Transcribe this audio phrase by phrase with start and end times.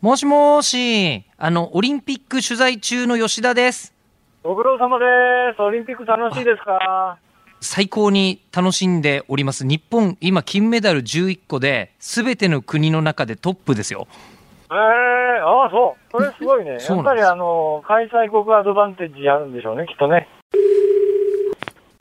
[0.00, 3.92] もしもし、あの、オリンピック取材中の吉田です。
[4.42, 5.04] ご苦労様で
[5.56, 5.60] す。
[5.62, 7.18] オリンピック楽しいですか？
[7.60, 9.64] 最高に楽しんでおります。
[9.66, 14.06] 日本、今、金メダル11個で、すべての国の中でトップですよ。
[14.70, 16.12] ええああ、そう。
[16.12, 16.78] それすごいね。
[16.82, 20.28] やっぱりあの、開催国アドバンテージあるんでしょうね、きっとね。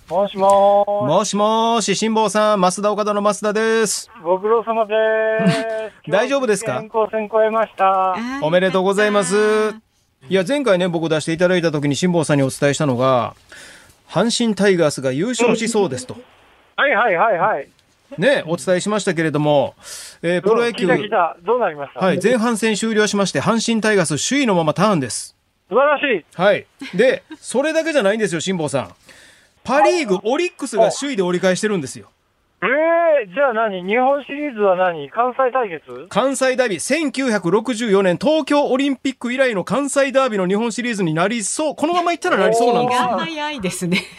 [0.07, 4.03] もしもーもしもーし、辛坊さん、増田岡田の増田です。
[4.03, 4.93] し、ご苦労様で
[6.05, 6.11] す。
[6.11, 6.79] 大丈夫ですか？
[6.79, 8.15] 健康戦超えました。
[8.43, 9.35] おめでとうございます。
[10.29, 13.33] いや、前回ね、僕出していただいた時に辛坊さんにお伝えしたのが、
[14.07, 16.15] 阪神タイガースが優勝しそうですと。
[16.75, 17.67] はいはいはいはい。
[18.19, 19.73] ね、お伝えしましたけれども、
[20.21, 21.37] えープロ野球、聞いた聞いた。
[21.41, 21.99] どうなりました？
[21.99, 25.35] はい、前半戦終了しまして、阪神タイガース首位のままターンです。
[25.67, 26.25] 素晴らしい。
[26.35, 26.67] はい。
[26.93, 28.93] で、それだけじゃないんですよ、辛坊さん。
[29.65, 32.09] パリーグ、オリックスが首位で折り返してるんですよ。
[32.63, 32.67] え
[33.23, 33.83] えじゃあ何？
[33.83, 35.09] 日本シリーズは何？
[35.09, 36.07] 関西対決？
[36.09, 41.75] 関西ダービー、1964年東京オリンピック以来の関西ダービーの日本シリーズになりそう。
[41.75, 43.07] このままいったらなりそうなんですよ。
[43.09, 44.03] が早いですね。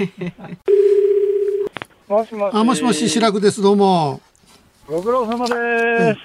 [2.08, 2.54] もしもし。
[2.54, 3.62] あ、もしもし、白くです。
[3.62, 4.20] どうも。
[4.88, 6.20] ご苦労様です。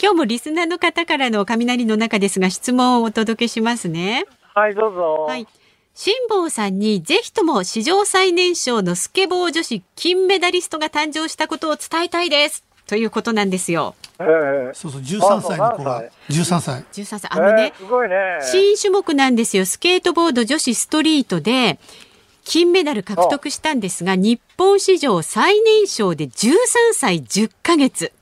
[0.00, 4.24] 今日もリスナーの方からの雷の中ですが質問をお届けしますね。
[4.54, 5.26] はい、どうぞ。
[5.28, 5.46] はい。
[6.00, 12.62] 辛坊さんにぜひとも史上最年少のスケボー女子金メダリストが誕生したことを伝えたいです。
[12.86, 13.96] ということなんですよ。
[14.20, 16.10] ええそうそう、13歳の子があそう。
[16.30, 17.30] 13歳？13歳。
[17.32, 18.14] あのねえ、ーすごいね。
[18.42, 19.66] 新種目なんですよ。
[19.66, 21.80] スケートボード女子ストリートで
[22.44, 26.54] 金メダル獲得したんですが、日本史上最年少で13
[26.94, 28.12] 歳10ヶ月。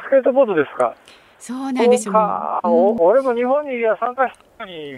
[0.00, 0.96] スケートボードですか？
[1.38, 2.10] そうなんですよ。
[2.10, 4.32] そうかお俺も日本には参加し。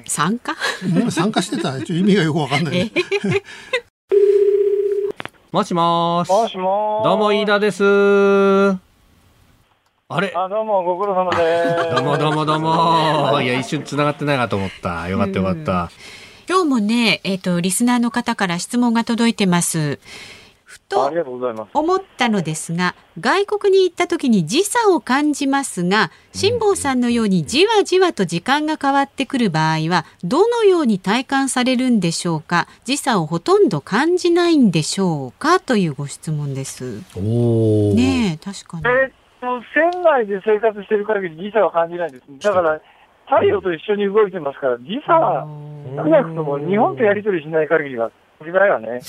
[0.06, 0.54] 参加？
[0.88, 1.72] もう参加してた？
[1.78, 2.92] ちょっと意味がよくわかんない。
[5.50, 6.30] もしもーし。
[6.30, 7.82] もしもーどうも、飯田です。
[10.10, 10.32] あれ？
[10.36, 11.94] あ、どうも、ご苦労様です。
[11.96, 13.40] どうもどうもどうも。
[13.42, 15.08] いや、一瞬繋がってないかと思った。
[15.08, 15.90] よかったよかった。
[16.48, 19.98] 今日もね、えっ、と、リスナーの方から質問が届いてます。
[20.68, 21.10] ふと。
[21.72, 32.68] 思ったのですが、外国に行った時に時差を感じますが、辛坊さんのようにじわじわと時間が変わってくる場合は、どのように体感されるんでしょうか？
[32.84, 35.58] 時差をほとんど感じないんでしょうか？
[35.58, 37.02] というご質問です。
[37.16, 37.94] おー。
[37.94, 38.82] ねえ、確かに。
[38.86, 42.24] えっと、船内で生活してる限り時差は感じないです。
[42.40, 42.78] だから、
[43.24, 45.48] 太陽と一緒に動いてますから、時差は
[45.96, 48.10] 少なくとも日本とやり取りしない限りは、
[48.44, 49.00] 時ないわね。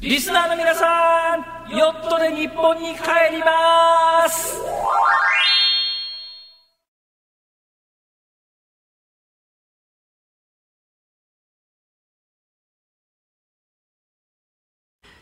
[0.00, 4.58] リスナーの皆さん、ヨットで日本に帰ります。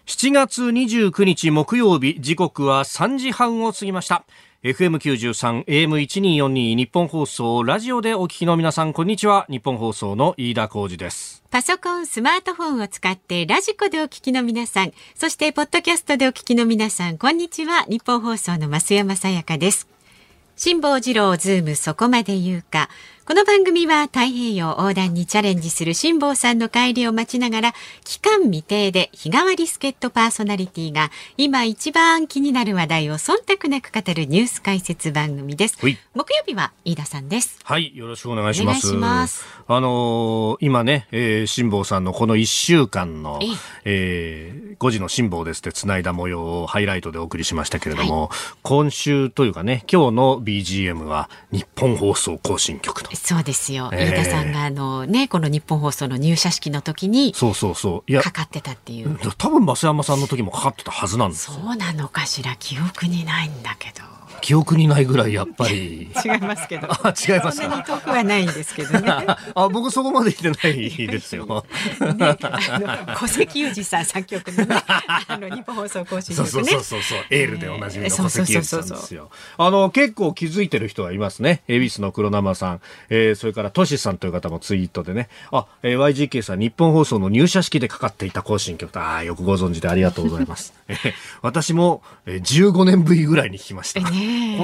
[0.07, 4.25] 7月29日木曜日時刻は3時半を過ぎました
[4.65, 17.85] FM93 AM1242 ニッポン放送ラジオでお聞きの皆さんこんにちはニッポン放送の飯田浩司ですパソコン、スマートフォンを使ってラジコでお聞きの皆さん、そしてポッドキャストでお聞きの皆さん、こんにちは。
[17.89, 19.89] ニッポン放送の増山さやかです。
[20.57, 22.91] 辛坊治郎ズームそこまで言うか。
[23.27, 35.77] この番組は太平洋横断にチャレンジする辛坊さんの帰りを待ちながら期間未定で日替わり助っ人パーソナリティが今一番気になる話題を忖度なく語るニュース解説番組です。
[35.81, 37.59] はい木曜日は飯田さんです。
[37.65, 43.49] はいよろしくお願いしますお願いしますあのー今ね、えー、辛坊さんのこの1週間のええ、
[43.85, 48.31] えー、5時の辛坊ですってつないだ模様をハイライトでお送りしましたけれども、
[48.63, 53.91] 今週というかね今日の BGM は日本放送更新曲とそうですよ。
[53.93, 59.19] ええ飯田さんがあのね、この日本放送の入社式の時にそうそうそういやかかってたっていう。
[59.39, 64.05] 多分増山さんの時もかかってたはずなんですよそうなのかしら記憶にないんだけど。
[64.43, 66.87] 記憶にないぐらいやっぱり 違いますけど。
[66.91, 69.11] あ違いますそんなに遠くはないんですけどね。
[69.55, 71.47] あ僕そこまで言ってないですよ
[72.01, 72.37] ね
[73.19, 74.83] 小関裕二さん作曲のね、
[75.27, 76.83] あの日本放送更新そうそう曲ねそう。
[76.85, 82.81] そうそうエールでおなじみのそうそう小関裕二さんですよあの結構気づいてる人はいますね恵比寿の黒生さん、
[83.11, 85.29] えーそれからトシさんという方もツイートでね。
[85.53, 88.93] あ、えー YGK さん日本放送の入社式でかかっていた更新曲。
[88.93, 91.13] とあーよくご存知でありがとうございます、 えー
[91.43, 94.09] 私も、えー15年ぶりぐらいに聞きました、こ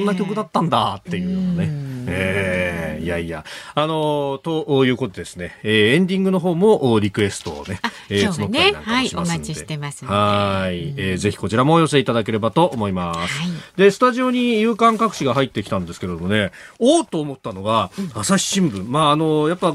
[0.00, 1.68] んな曲だったんだっていうのね。
[2.08, 3.44] えーいやいや。
[3.74, 8.58] あのーということでですね、えーエンディングの方もおリクエストをね、え今日はね。
[8.58, 9.36] 募ったりなんかもしますんで。
[9.36, 10.16] はいお待ちしてますので。
[10.16, 13.18] はい、えーぜひこちらもお寄せいただければと思います。
[13.18, 13.50] はい。
[13.76, 19.74] で、スタジオに夕刊各紙が入ってきたんですけれどもね、おおと思ったのが、朝朝日新聞、まあ、あのやっぱ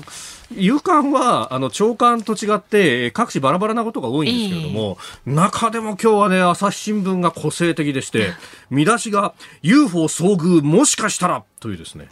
[0.55, 8.31] 夕刊はあの朝刊と違って各地バラバラなことが多いんですけれども、えー、中でも今日はね朝日新聞が個性的でして
[8.69, 12.07] 見出しが UFO 遭遇もしかしたらというですね、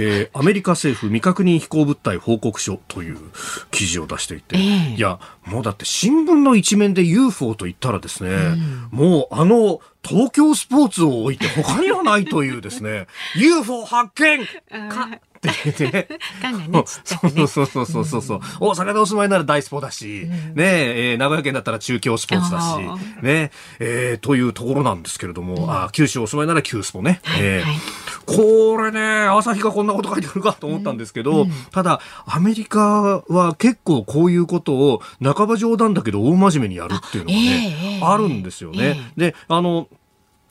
[0.00, 3.18] えー、アメリカ政府未確認飛行物体報告書という
[3.70, 13.06] 記事を出していて、えー、いやもうだって新聞の一面で UFO と言ったらですね、うん、もうあの東京スポーツを置いて他にはないというですね
[13.36, 14.44] UFO 発見！
[14.90, 15.84] かって言って。
[15.92, 16.08] ね。
[16.68, 16.84] ね。
[16.84, 18.40] そうそうそうそうそう。
[18.60, 27.20] 大阪でお住まいなら大スポだし、うん、ねえー、名古屋県だったら中京スポーツだし、ねえー、というところなんですけれども、うん、あ九州お住まいなら旧スポね。
[28.26, 38.98] これね、朝日がこんなこと書いてるかと思ったんですけど、うん、ただ、アメリカは結構こういうことを半ば冗談だけど大真面目にやるっていうのがね、あ,、るんですよね。
[39.16, 39.88] で、あの、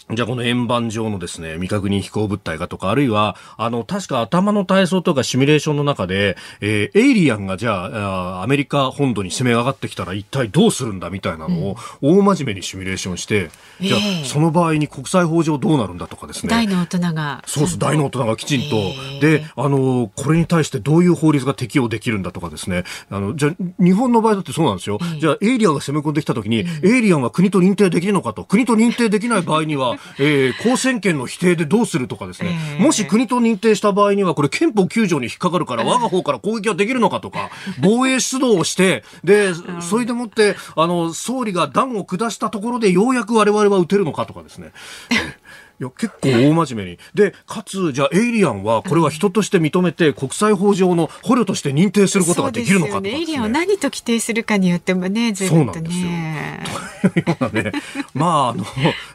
[0.09, 13.49] じゃあこの円盤上のですね、未確認飛行物体がとか、あるいは、あの、確か頭の体操とかシミュレーションの中で、えー、エイリアンがじゃあ、アメリカ本土に攻め上がってきたら一体どうするんだみたいなのを、大真面目にシミュレーションして、
[13.81, 16.51] うん、じゃあ、その場合に国際法上どうなるんだとかですね。
[16.51, 17.43] 大の大人が。
[17.45, 19.19] そうそう、大の大人がきちんと。
[19.19, 22.85] で、あの、これに対してどういう法律が適用できるんだとかですね。
[23.09, 24.99] あの、じゃあ、日本の場合だってそうなんですよ。
[25.19, 28.45] じゃあ、エイリアンが攻め込んできた時に、エイリアンは国と認定できるのかと。
[28.45, 37.49] 国と認定できない場合には、えー、交戦権の否定でどうするとかですね、えー、もし国と認定した場合には、これ憲法9条に引っかかるから、我が方から攻撃はできるのかとか、
[37.81, 44.71] 防衛出動をして、で、それでもって、あの、総理が断を下したところで、ようやく我々は撃てるのかとかですね。
[45.79, 46.99] いや、結構大真面目に。
[47.13, 55.81] で、かつ、じゃあ、エイリアンは、これは人として認めて、国際法上の捕虜として認定することができるのかとか、ね、エイリアンを何と規定するかによってもね、ずいぶんとね。
[55.81, 56.87] そうなんですよ。
[57.09, 57.71] というようなね、
[58.13, 58.55] まあ、あ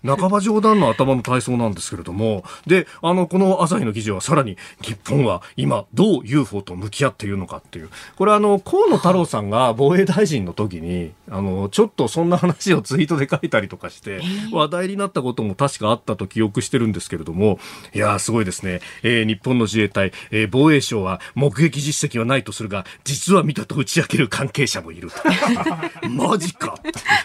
[0.05, 7.91] の、半ば冗談の頭の体操なんですけれども、で、あの、この朝日の記事はさらに、日本は今、どう UFO と向き合っているのかっていう。
[8.17, 14.21] これ、あの、河野太郎さんが防衛大臣の時に、あの、ちょっとそんな話をツイートで書いたりとかして、
[14.53, 17.59] 話題になったことも確かあったと記憶してるんですけれども、
[17.95, 18.81] いやすごいですね。
[19.03, 25.11] えー、日本の自衛隊、えー、防衛省は目撃実績はないとするが、実は見たと打ち明ける関係者もいる。
[26.11, 26.79] マジか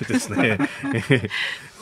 [0.07, 0.57] ですね。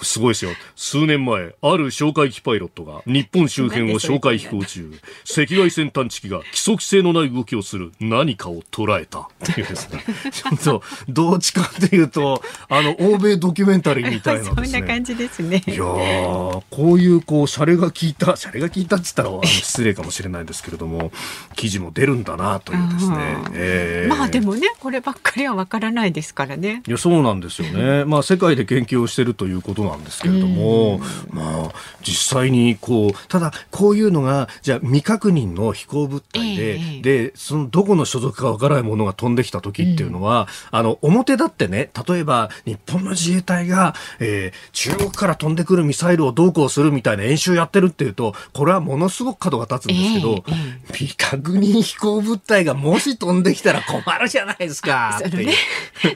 [0.02, 0.52] すごいですよ。
[0.76, 4.92] 数年前、ある哨戒機パイロットが日本周辺を哨戒飛行中、
[5.26, 10.04] 赤外線探知機が規則性のない動きをする何かを捉えたっていうですね。
[10.32, 14.48] ちょっと、どっちかっていうと、あの、欧米ドキュメンタリーみたいなね。
[14.48, 15.64] そんな感じですね。
[15.68, 21.12] いやこういう、こう、シャレが効いた、シャレが効いたって言ったら、失礼かもしれないですけれども、
[21.56, 23.18] 記事も出るんだなというですね。
[23.54, 26.84] えー、まあでもね、こればっかりはわからないですからね。
[26.88, 28.06] いや、そうなんですよね。
[28.06, 31.00] まあ、世界で研究をしてるということなんですけれども、
[31.30, 31.72] まあ、
[32.02, 55.20] 実際にこう、ただ、こういうのが、じゃあ、未確認の飛行物体で、えー、で、その、どこの所属かわからないものが飛んできた時っていうのは、うん、あの、表だってね、例えば、日本の自衛隊が、えー、中国から飛んでくるミサイルをどうこうするみたいな演習やってるっていうと、これはものすごく角が立つんですけど、えー、未確認飛行物体がもし飛んできたら困るじゃないですか。
[55.24, 55.54] そね、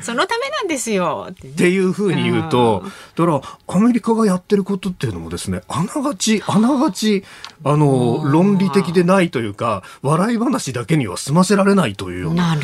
[0.01, 1.27] そのためなんですよ。
[1.31, 2.83] っていうふうに言うと、
[3.16, 7.24] だから、アメリカがやってることっていうのもですね、あながち、あながち、
[7.63, 12.57] あの、論理的でないというか、笑い話だけには済ませられないというような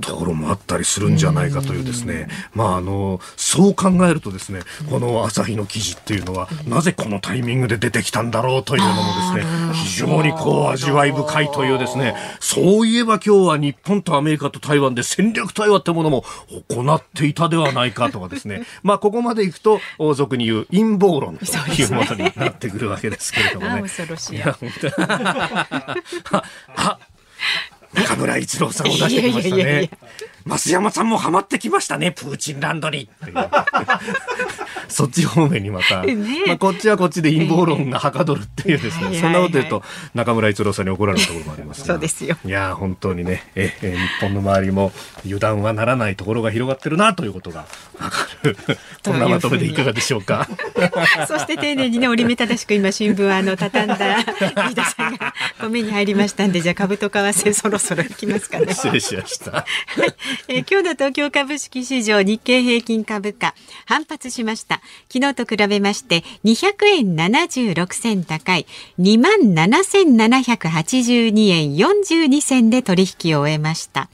[0.00, 16.24] ところもあったりするんじゃないかというですね、まあ、あの、そう考えるとですね、この朝日の記事っていうのは、なぜこのタイミングで出てきたんだろうというのもですね、非常にこう味わい深いというですね、そういえば今日は日本とアメリカと台湾で戦略対話ってものも
[16.68, 23.82] 行っていたではないかとかですね、 まあ、ここまでいくと、王族に言う陰謀論というものになってくるわけですけれどもね。
[23.82, 24.42] 恐ろしい。
[24.44, 24.54] あ、
[27.94, 29.90] 中村一郎さんを出してきましたね。
[30.46, 33.08] 増山さんもハマってきましたね、プーチンランドに。
[34.88, 36.14] そっち方面にまた、ね、
[36.46, 39.82] まあ、こっちはこっちで陰謀論がはかどるっていうですね、そんなこと言うと
[40.14, 42.36] 中村一郎さんに怒られるところもありますそうですよ。
[42.44, 44.92] いや本当にねえ、え、日本の周りも
[45.24, 47.60] 油断はならないところが広がってるなということが
[47.98, 48.56] わかる。
[49.04, 50.46] こんなまとめでいかがでしょうか。
[51.26, 54.18] そして丁寧にね折り目正しく今新聞あの畳んだ
[54.68, 58.74] 飯田さんがご目に入りましたんでじゃあ株と為替そろそろいきますかね。
[58.74, 59.50] 失礼しました。
[59.52, 60.14] はい
[60.48, 63.54] えー、今日の東京株式市場日経平均株価
[63.86, 64.80] 反発しました。
[65.12, 68.66] 昨日と比べまして200円76銭高い
[68.98, 74.08] 2万7782円42銭で取引を終えました。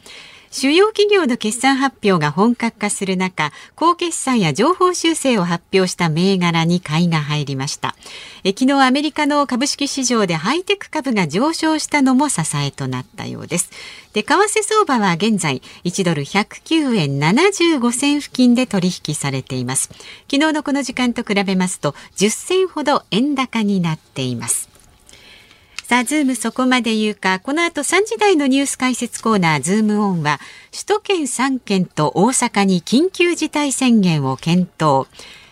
[0.60, 7.94] 主要企業の決算発表が本格化する中、高決算や情報修正を発表した銘柄に買いが入りました。
[8.42, 13.70] え昨日アメリカの株式市場でハイテク株が上昇したのも支えとなったようです。
[14.14, 19.90] で為替相場は現在1ドル109円75銭付近で取引されています。
[20.28, 24.67] 昨日のこの時間と比べますと10銭ほど円高になっています。
[25.88, 30.38] さあ、ズームそこまで言うか、この後3時台のニュース解説コーナー、ズームオンは、
[30.70, 35.06] 首都圏3県と大阪に緊急事態宣言を検討。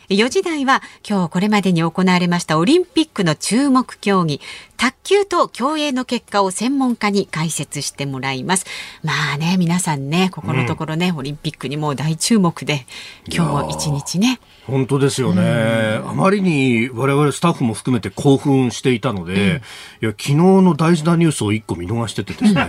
[0.09, 4.41] 4時台は今日これまでに行われましたオリンピックの注目競技、
[4.77, 8.67] 卓球と競泳の結果を専門家に解説してもらいます。
[9.03, 12.87] まあね、皆さんね、ここのところね、うん、オリンピックにも大注目で、
[13.29, 14.39] 今日も一日ね。
[14.67, 22.69] 本当ですよね、あまりに我々スタッフも含めて興奮していたので、うん、いや昨日の大事なニュースを一個見逃しててですね、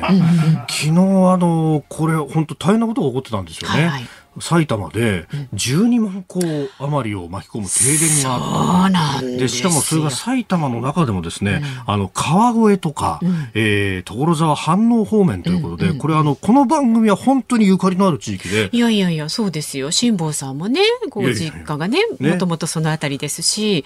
[0.70, 0.94] 昨日あ
[1.38, 3.76] のこれ本当大変なことが起こってたんですよね。
[3.76, 6.40] はいはい埼玉で12万戸
[6.80, 9.22] 余りを巻き込む停電があった。
[9.26, 18.70] ででしかもそれが埼玉の中でもですね、うん、あの川越とか、うん、えー、所沢飯能方面ということで、うんうん、これあのこの番組は本当にゆかりのある地域で。
[18.72, 19.92] いやいやいやそうですよ。
[19.92, 23.86] 辛坊さんもねご実家がねもともとそのあたりですし。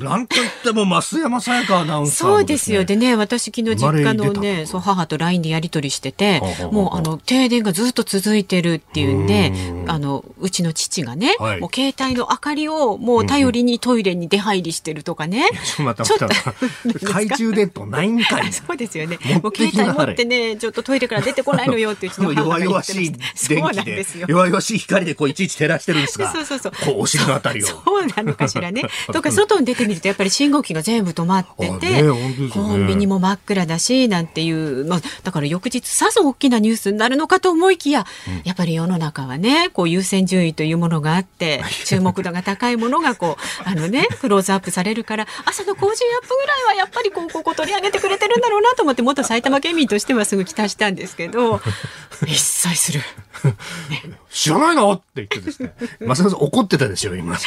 [0.00, 2.84] なんといっても増山さやかアナウンサー、ね、そうですよ。
[2.84, 9.52] でね私昨日実家のねそう母と LINE でやり取りしててもうあの停電がずっと続いてるっていうんで
[9.88, 15.48] あのうちの父がね、はい、もう携帯の明かりをもう頼りにトイレに出入りしてるとかね。
[15.52, 18.52] ちょっと待って懐中電灯ないんかい。
[18.52, 19.18] そうですよね。
[19.42, 23.12] もう携帯持ってね、ちょっとトイレから出てこないのよってうちの 母が弱々しい
[23.48, 26.72] 電気で弱々しい光でこういちいち照らしてるんですが、そうそうそう。
[26.84, 27.66] こうお尻のあたりを。
[27.66, 28.82] そうなのかしらね。
[29.12, 51.60] とか外に出てみるとやっぱり信号機が全部止まってて、ね、コンビニも真っ暗だしなんていう、まあだから翌日さぞ大きなニュースになるのかと思いきや、うん、やっぱり世の中はね、こう優先順位というものがあって 注目度が高いものがこう あのねクローズアップされるから朝の工事アップぐらいはやっぱりこうここ取り上げてくれてるんだろうなと思って元埼玉県民としてはすぐ期待したんですけど
[52.24, 53.02] 一切する。
[54.30, 54.92] 知らないの？
[54.92, 55.74] って言ってですね。
[56.00, 57.34] まさか怒ってたですよ、今。
[57.34, 57.38] ね、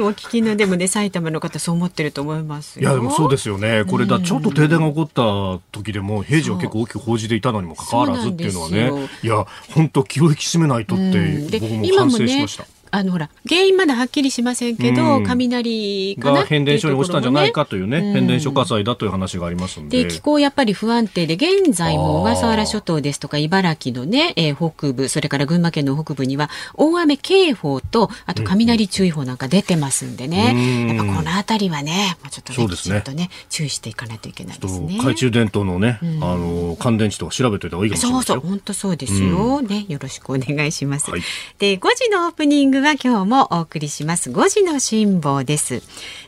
[0.00, 3.84] お聞きのでもね、埼玉の方そう思ってると思いますいや、でもそうですよね。
[3.84, 8.90] これだ、ちょっと停電が起こった時でも、平時は結構大きく報じていたのにもかかわらずっていうのはね。
[9.22, 12.66] いや、本当気を引き締めないとって、僕も反省しました。
[12.94, 20.04] あのほら原因まだはっきりしませんけど、うん、雷が変電所に落ちたんじゃないかというね、うん、変電所火災だという話がありますので。
[20.04, 34.94] で気候やっぱり不安定で現在も小笠原諸島ですとか茨城のね、えー、北部それから群馬県の北部には大雨警報とあと雷注意報なんか出てますんでね、うん、やっぱこの辺りはねちょっとねちょっとね注意していかないといけないですね。
[34.94, 41.20] 懐中電灯のね、あの乾電池とか調べておいた方がいいかもしれないそうそう本当そうですよ、ねよろしくお願いします、はい、
[41.58, 45.82] で5時のオープニングは今日もお送りします5時の辛抱です。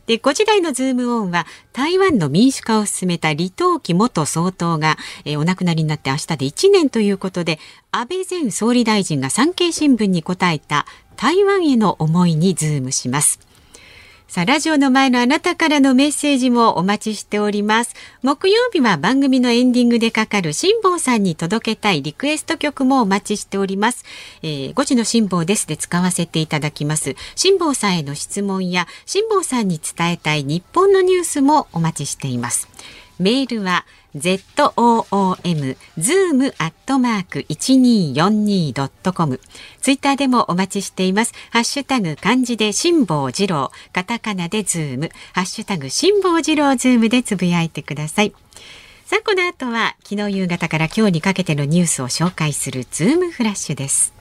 [0.06, 4.96] で、5時台のズームオンは台湾の民主化を進めた李登輝元総統が、
[5.26, 7.58] えー、お亡くなりになって明日で1年ということで、
[7.90, 10.86] 安倍前総理大臣が産経新聞に答えた
[11.16, 13.45] 台湾への思いにズームします。
[14.28, 17.94] さあ、ラジオの前のあなたからのメッセージもお待ちしております。
[18.22, 24.04] 木曜日は番組のエンディングでかかる辛坊さんに届けたいリクエスト曲もお待ちしております。
[24.42, 27.14] えー、5時の辛坊ですで使わせていただきます。
[27.36, 32.68] 辛坊さんへの質問や辛坊さんに伝えたい日本のニュースもお待ちしています。
[33.20, 33.86] メールは
[34.18, 39.40] zoom zoom アットマーク一二四二ドットコム。
[39.80, 41.32] ツイッターでもお待ちしています。
[41.50, 48.32] ハッシュタグ漢字で辛坊治郎、カタカナでズーム、ハッシュタグ辛坊治郎ズームでつぶやいてください。
[49.04, 54.15] さあ、この後は昨日夕方から今日にかけてのニュースを紹介するズームフラッシュです。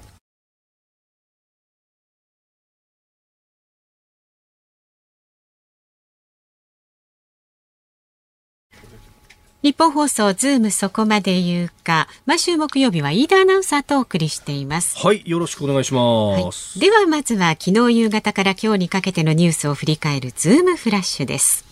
[9.65, 12.07] ニッポン放送ズームそこまで言うか。
[12.27, 14.95] 毎週木曜日は飯田アナウンサーとお送りしています。
[14.99, 21.65] はいよろしくお願いします、はい、ではまずは昨日夕方から今日にかけてのニュースを振り返るズームフラッシュです。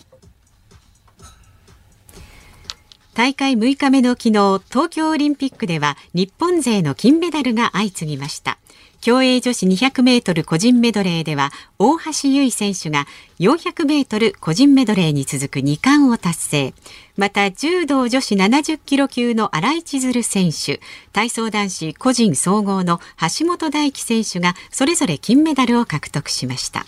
[3.14, 8.58] 大会6日目の昨日東京オリンピックでは日本勢の金メダルが相次ぎました
[9.04, 13.06] 競泳女子200メートル個人メドレーでは大橋悠依選手が
[13.38, 16.74] 400メートル個人メドレーに続く2冠を達成。
[17.18, 20.80] また柔道女子70キロ級の新井千鶴選手、
[21.12, 22.98] 体操男子個人総合の
[23.38, 26.86] 橋本大輝選手がそれぞれ金メダルを獲得しました。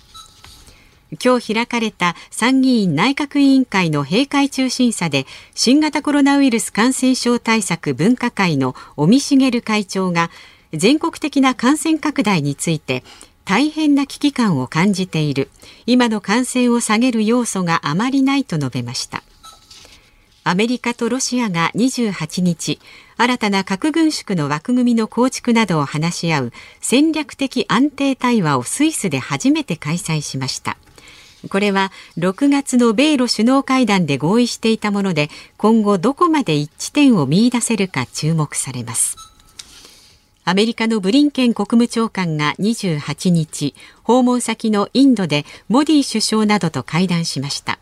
[1.22, 10.30] 今日開かれた参議院内閣委員会の閉会中審査で新型コロナウイルス感染症対策分科会の尾身茂会長が
[10.76, 13.02] 全国的な感染拡大について
[13.44, 15.50] 大変な危機感を感じている。
[15.86, 19.22] 今の感染を下げる要素があまりないと述べました。
[20.42, 22.80] アメリカとロシアが28日
[23.16, 30.76] 新たな核軍縮の枠組みの構築などを話し合う戦略的安定対話をスイスで初めて開催しました。
[31.48, 39.35] これは6月の米ロ首脳会談で合意していたもので今後どこまで一致点を見出せるか注目されます。
[40.48, 43.74] アメリカのブリンケン国務長官が28日
[44.04, 47.80] 訪問先のインドでモディ首相などと会談しました。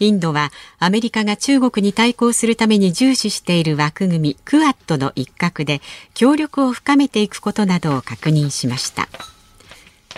[0.00, 0.50] インドは
[0.80, 5.80] アメリカが中国に対抗するために重視している枠組みクアッドの一角で
[6.12, 9.08] 協力を深めていくことなどを確認しました。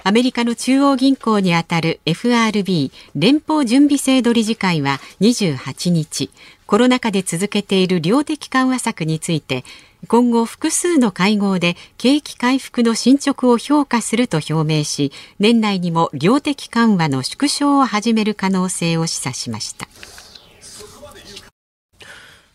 [0.05, 6.31] アメリカの中央銀行にあたる FRB 連邦準備制度理事会は28日
[6.67, 9.65] コロナ禍で続けている量的緩和策について
[10.09, 19.87] 今後複数の会合で景気回復の進捗を評価すると表明し年内にも量的緩和の縮小を始める可能性を示唆しました。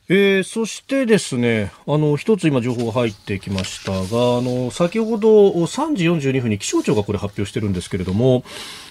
[0.09, 4.01] えー、そしてですね、あの、一つ今情報が入ってきましたが、あ
[4.41, 8.45] の、先ほど3時42分に気象庁がこれ発表してるんですけれども、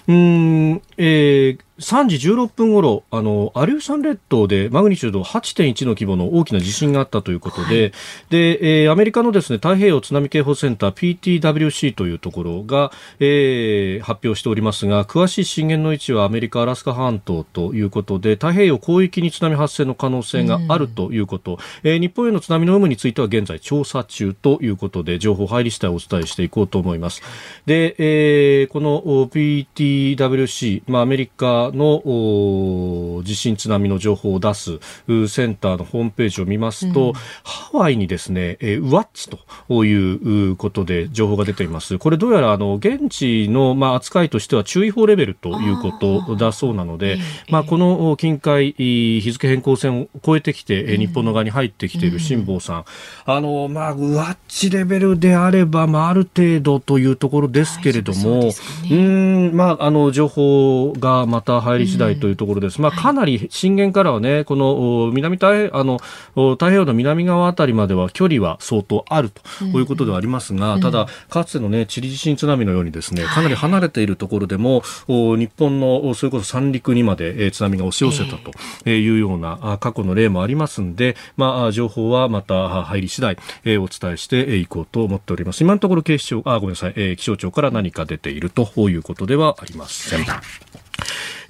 [0.07, 7.91] うん、えー、3時16分ごろ、あの、アリューシャン列島でマグニチュード8.1の規模の大きな地震があったということで、はい、
[8.29, 21.53] で、えー、アメリカのですね、太平洋津波警報センター PTWC というところが、えー、発表しておりますが、詳しい震源の位置はアメリカ・アラスカ半島ということで、太平洋広域に津波発生の可能性があるということ、
[21.83, 27.21] うん、えー、日本への津波の有無については現在調査中ということで、情報入り次第お伝えしていこうと思います。
[27.67, 34.79] で、えー、この PTWC、まあ、アメリカの地震津波の情報を出す
[35.27, 41.97] センターのホームページを見ますと、うん、ハワイにですね、えウワッチということで情報が出ています。
[41.97, 47.17] これどうやらあの現地のまあ扱いとしては注意報レベルということだそうなので、
[47.49, 52.85] まあこの近海日付変更線を越えてきて、日本の側に入ってきている辛坊さん、
[53.25, 62.81] あのまあウワッチレベルであればまあある程度というところですけれども、はい、う、ね、んまああの情報がまた入り次第というところです。
[62.81, 65.99] まあ、かなり震源からはね、この南太あの
[66.35, 83.37] 太平洋の南側あたりまでは距離は相当あるということではありますが、ただ、かつてのね、チリ地震津波のようにですね、かなり離れているところでも、日本のそれこそ三陸にまで津波が押し寄せたというような過去の例もありますんで、まあ、情報はまた入り次第、
[83.77, 85.61] お伝えしていこうと思っております。
[85.61, 90.25] 今のところ警視庁、あ、ごめんなさい、気象庁から何か出ているということではありません。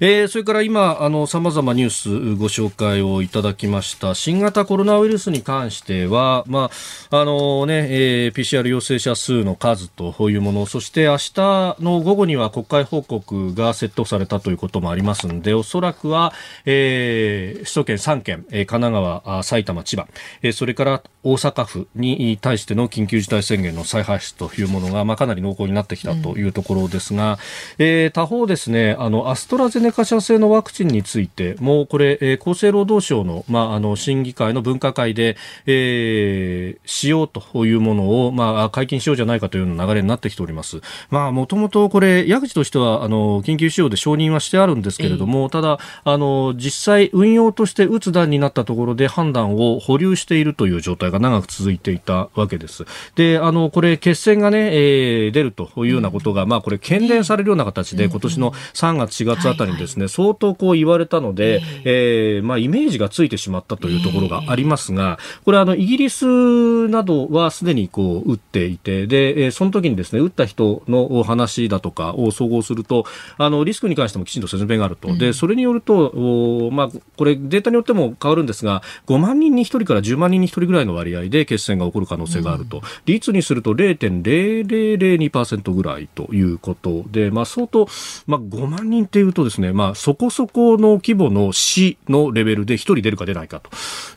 [0.00, 4.14] えー、それから今、あの、様々ニュースご紹介をいただきました。
[4.14, 6.70] 新型コロナウイルスに関しては、ま
[7.10, 16.32] あ、あのね、えー、PCR 陽性者数の数というもの、そして明日の午後には国会報告がセットされたということもありますので、おそらくは、
[16.64, 20.06] えー、首都圏3県、えー、神奈川、埼玉、千葉、
[20.42, 27.32] えー、それから大阪府に対しての緊急事態宣言の再発出というものが、まあ、かなり濃厚になってきたというところですが、
[27.78, 35.36] うん、えー、他方ですね、あの、アストラゼネカ社製のワクチンについてもこれ、えー、厚生労働省の,、まあ、あの審議会の分科会で、
[35.66, 40.80] えー、使用というものを、まあ、解禁しようじゃないかというような流れになってきております。
[41.10, 52.84] まあ、もともとこれ、矢口としては、あの、緊急使用で承認はしてあるんですけれども、えー、ただ、あの、実際運用として打つ段になったところで判断を保留しているという状態が長く続いていたわけです。
[53.14, 73.04] で、あの、これ、決戦がね、えー、出るというようなことが、うん、まあ、これ、懸念されるような形で、今年の3月、4月あたりにですね、相当こう言われたので、えー、まあ、イメージがついてしまったというところがありますが、これあの、イギリスなどはすでにこう、打っていて、で、えその時にですね、打った人の話だとかを総合すると、
[73.36, 75.14] あの、リスクに関してもきちんと説明があると。
[75.16, 82.82] で、それによると、おまあ、これデータによっても変わるんですが、5万人に1人から10万人に1人ぐらいの割合で血栓が起こる可能性があると。
[83.06, 87.88] 率にすると0.0002%ぐらいということで、まあ、相当、
[88.26, 93.70] まあ、5万人っていうとですね、まあ、そこそこの規模の市のレベルで1人出るか出ないかと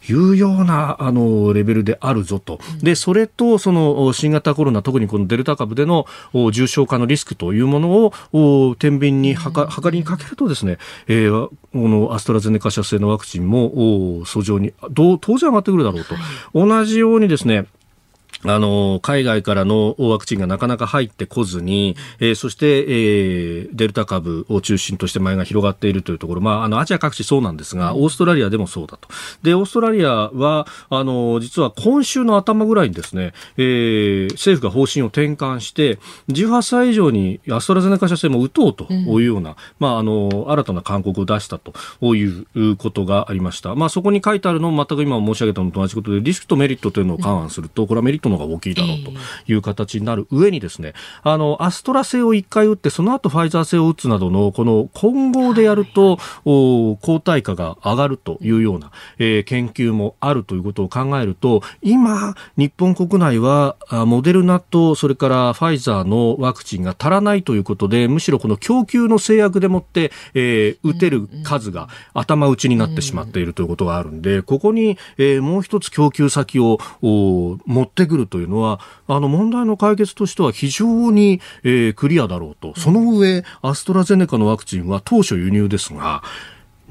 [0.10, 2.60] いうようなあのレベルであるぞと。
[2.82, 6.06] で、それとその新型コロナ、特にこのデルタ株での
[6.52, 16.16] 重症化のリスクというものを天秤にはか測りにかけるとですね、えー、このアストラゼネカ社製のワクチンも訴状にどう当然上がってくるだろうと。
[16.54, 17.66] 同じようにですね、
[18.44, 29.10] あの、海外からのワクチンがなかなか入ってこずに、えー、そして、えー、デルタ株を中心として前が広がっているというところ、まあ、あの、アジア各地そうなんですが、オーストラリアでもそうだと。
[29.44, 36.00] で、オーストラリアは、あの、実は今週の頭ぐらいにですね、えー、政府が方針を転換して、
[36.30, 41.74] 18歳以上にアストラゼネカ社製も打とうというような、うん、まあ、あの、新たな勧告を出したと
[42.16, 43.76] いうことがありました。
[43.76, 49.12] まあ、そこに書いてあるのも全く今申し上げたのと同じことで、リスクとメリットというのを勘案すると、これはメリットの方が大きいだろうと
[49.52, 82.80] いう形になる上にですね、あの、アストラ製を1回打って、その後ファイザー製を打つなどの、この混合でやると、お抗体価が上がるというような、えー、研究もあるということを考えると、今、日本国内は、モデルナと、それからファイザーのワクチンが足らないということで、むしろこの供給の制約でもって、えー、打てる数が頭打ちになってしまっているということがあるんで、ここに、えー、もう一つ供給先を持ってくるというのは、あの問題の解決としては非常に、えー、クリアだろうと。
[82.80, 86.24] その上、アストラゼネカのワクチンは当初輸入ですが、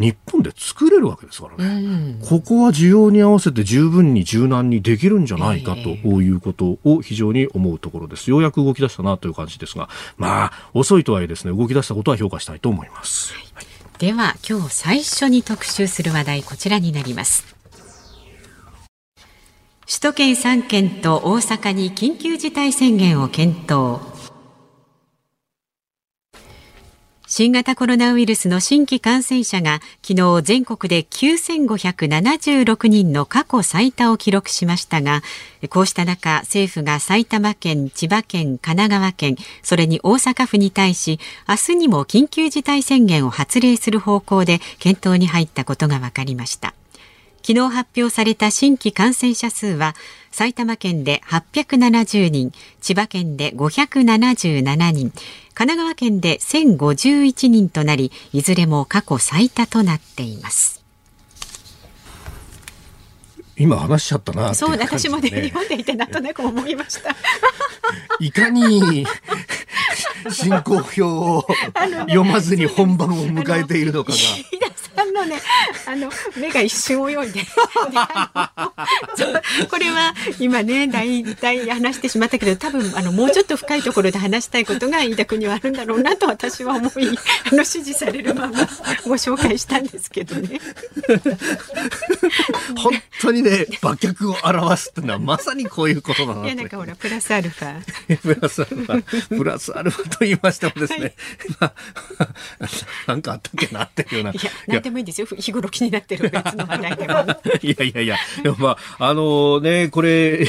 [0.00, 8.30] 日本で作れるわけですからね、うん、ここは需要に合わせて十分に柔軟にできるんじゃないかということを非常に思うところです。
[8.30, 13.34] ようやく動き出したなという感じですが、まあ、遅いとはいえですね、動き出したことは評価したいと思います。
[13.34, 13.66] はい、
[13.98, 17.59] では、今日最初に特集する話題、こちらになります。
[19.92, 23.98] 首都圏3県と大阪に緊急事態宣言を検討。
[27.26, 35.22] 新型コロナウイルスの新規感染者が昨日全国で9576人の過去最多を記録しましたが
[35.70, 46.74] こうした中政府が埼玉県千葉県神奈川県それに大阪府に対し明日にも緊急事態宣言を発令する方向で検討に入ったことが分かりました。
[47.42, 49.94] 昨日発表された新規感染者数は
[50.30, 60.80] 埼玉県で870人、千葉県で577人、神奈川県で1051人となり、いずれも過去最多となっています。
[63.56, 67.14] 今話しちゃったな、ね、そう私もね読んでいてなんとなく思いました
[68.18, 69.06] いかに
[70.32, 71.46] 進行表を
[72.08, 74.18] 読まずに本番を迎えているのかが。
[74.94, 75.36] さんのね、
[75.86, 77.40] あの目が一瞬泳いで。
[79.70, 88.58] これは今ね、大体話してしまったけど、多分あのもうちょっと深いところで話したいことが飯田君にはあるんだろうなと私は思い、あの指示されるまま
[89.04, 90.60] ご紹介したんですけどね。
[92.76, 96.44] 本当にね、馬脚を表すってのはまさにこういうことだな。
[96.44, 97.80] いやなんかほらプラスアルファ。
[98.22, 101.14] プラスアルファ、プラスアルファと言いましてもですね、
[101.58, 101.72] は
[102.60, 102.62] い、
[103.06, 104.32] なんかあったっけなっていうような。
[104.32, 104.34] い
[104.66, 105.26] やでもいいんですよ。
[105.26, 107.14] 日頃気になってる別の話題でも。
[107.62, 110.46] いやいやいや、でもまあ、あのー、ね、これ、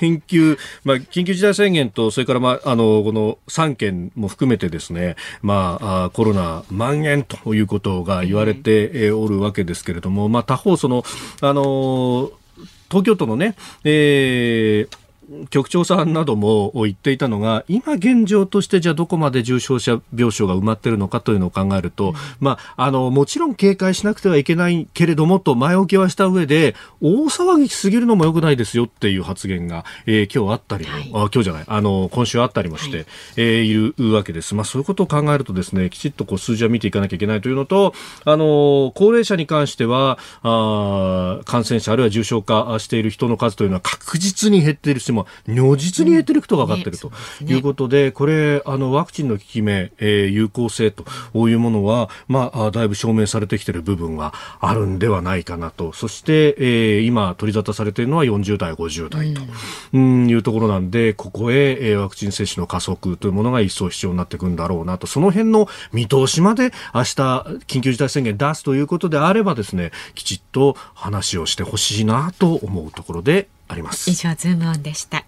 [0.00, 11.04] 緊急、まあ、緊急事態宣言と、それから、まあ、あの、この3県も含めてですね、まあ、コロナ蔓延ということが言われておるわけですけれども、まあ、他方、その、
[11.40, 12.30] あの、
[12.88, 15.05] 東京都のね、えー、
[15.50, 47.10] 局長さんなども言っていたのが今現状としてじゃあどこまで重症者病床が埋まっているのかというのを考えると、うん、まあ、あのもちろん警戒しなくてはいけないけれどもと前置きはした上で大騒ぎしすぎるのもよくないですよっていう発言が、えー、今日あったりも、はい、あ今日じゃないあの今週あったりもして、はい、えー、いるわけです、まあ、そういうことを考えるとですねきちっとこう数字は見ていかなきゃいけないというのとあの高齢者に関してはあ感染者あるいは重症化している人の数というのは確実に減っているしも如実に減ってることが分かっていると
[47.42, 51.04] いうことで、これ、あの、ワクチンの効き目、えー、有効性と
[51.48, 55.92] いうものは、まあ、だいぶ証明されてきている部分はあるんではないかなと。
[55.92, 59.42] そして、えー、今、取り沙汰されているのは40代、50代と、
[59.92, 65.06] うん、いうところなんで、ここへ、えー、ワクチン接種の加速というものが一層必要になっていくんだろうなと。
[65.06, 67.14] その辺の見通しまで明日、
[67.66, 74.10] 緊急事態宣言出すということであればですね、きちっと話をしてほしいなと思うところであります。
[74.10, 75.24] 以上ズームオンでした。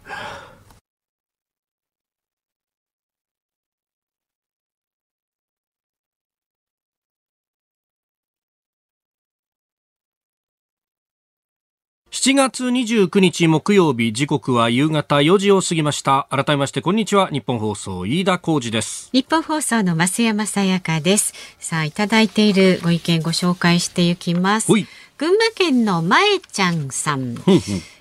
[12.29, 16.27] 7月29日木曜日時刻は夕方4時を過ぎました。
[16.31, 17.29] 改めましてこんにちは。
[17.29, 19.09] 日本放送飯田浩二です。
[19.12, 21.33] 日本放送の増山さやかです。
[21.59, 24.72] さあいただいているご意見ご紹介していきます。
[25.16, 27.37] 群馬県のまえちゃんさん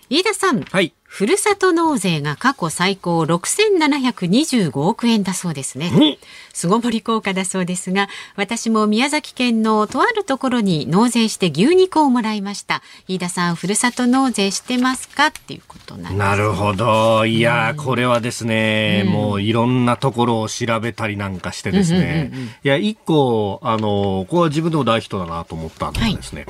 [0.09, 6.17] 飯田さん、はい、ふるさと納税が過去最高6725億円だそうですね。
[6.53, 12.81] 巣ごもり効果だそうですが、私も宮崎県のとあるところに納税して牛肉をもらいました。
[13.09, 15.27] 飯田さん、ふるさと納税してますか？
[15.27, 16.13] っていうことなんです。
[16.15, 17.25] なるほど。
[17.25, 22.31] いや、これはですね、もういろんなところを調べたりなんかしてですね、
[22.63, 26.45] いや、一個、あの、これは自分でも大ヒットだなと思ったのはですね、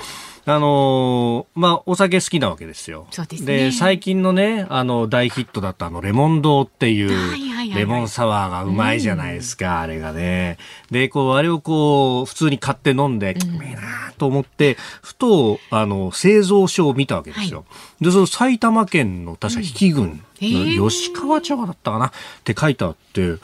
[0.49, 3.07] あのーまあ、お酒好きなわけですよ。
[3.11, 3.73] そうですね。
[3.73, 10.57] 最近のね、あの、大ヒットだったあの、レモン堂っていうレモンサワーがうまいじゃないですか、あれがね。
[10.89, 17.65] で、こう、あれをこう、普通に買って飲んで、うめえなと思って、ふと、あの、製造所を見たわけですよ。
[17.99, 22.05] で、その埼玉県の確か比企郡の吉川茶葉だったかな？
[22.07, 22.11] っ
[22.45, 23.35] て書いてあって、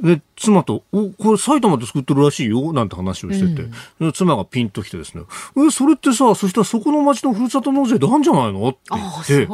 [0.00, 3.68] で、妻と、お、これ埼玉で作ってるらしいよ、なんて話をしてて、
[3.98, 5.22] で妻がピンと来てですね、
[5.56, 9.46] え、それってさ、そしたらそこの町のふるさと納税であんじゃないのって言って。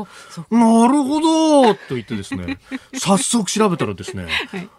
[0.50, 2.58] なるほどと言ってですね、
[2.98, 4.26] 早速調べたらですね、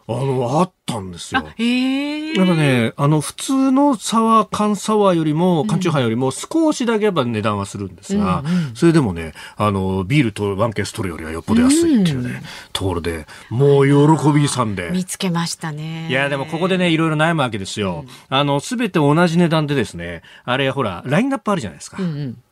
[0.07, 1.47] あの、あったんですよ。
[1.55, 2.33] へえ。
[2.33, 12.41] やっぱね、あの、普通のサワー、缶サワーよりも、缶チューハイよりも少しだけやっぱ値段はするんですが、それでもね、あの、ビールとワンケース取るよりはよっぽど安いっていうね、
[12.73, 14.89] ところで、もう喜びさんで。
[14.91, 15.92] 見つけましたね。
[16.09, 18.05] いや、でもここでね、いろいろ悩むわけですよ。
[18.29, 21.97] あの、すべて同じ値段でですね、あれ、ほら、ラインナップあるじゃないですか。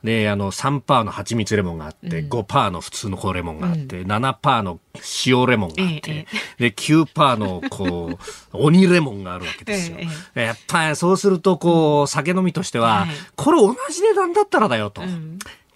[0.03, 4.79] で、あの、3%の蜂蜜レモンがあって、5%の普通のコレモンがあって、7%の
[5.25, 6.25] 塩レモンがあって、え
[6.59, 8.17] で、9%の、こう、
[8.53, 9.97] 鬼レモンがあるわけですよ。
[10.35, 13.09] えやっぱりそうすると、こう、酒飲みとしては、はい。
[13.35, 15.01] これ同じ値段だったらだよと。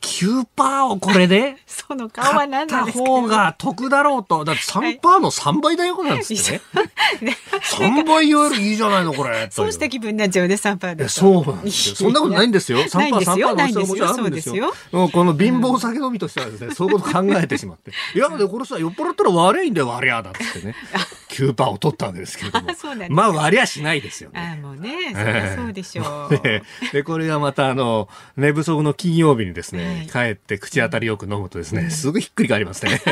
[0.06, 4.46] 9%をこれで、 その顔は買った何なんですか方が得だろうと。
[4.46, 6.62] だって3%の3倍だよ、なんですって
[7.22, 7.38] ね。
[7.74, 9.48] 3倍よりいいじゃないの、これ。
[9.52, 11.10] そうした気分になっちゃうね、3パーいやだと。
[11.10, 11.96] そうなんですよ。
[11.96, 12.80] そんなことないんですよ。
[12.84, 17.92] 3%、ないんですよ3%の人はもちろんあるんですよこの貧乏酒飲みとしてはですね、そういうこと考えてしまって。
[18.14, 20.76] いや、で、これさ、酔っ払ったら悪いんだよ、割りゃだってね。
[21.30, 22.68] 9%を取ったわけですけれども
[23.10, 24.40] まあ、割りゃしないですよね。
[24.40, 26.38] ああ、もうね、そりゃそうでしょう。
[26.38, 26.64] で
[26.94, 30.08] で、これがまたあの、寝不足の金曜日にですね、はい。
[30.08, 33.02] 帰って口当たりよく飲むとですね、すぐひっくり返りますね。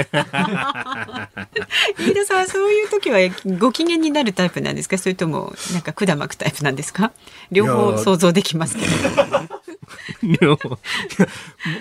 [1.97, 3.17] 飯田さんはそういう時は
[3.57, 4.97] ご機嫌になるタイプなんですか？
[4.97, 7.11] それともなんか管巻くタイプなんですか？
[7.51, 8.89] 両方想像できますけど。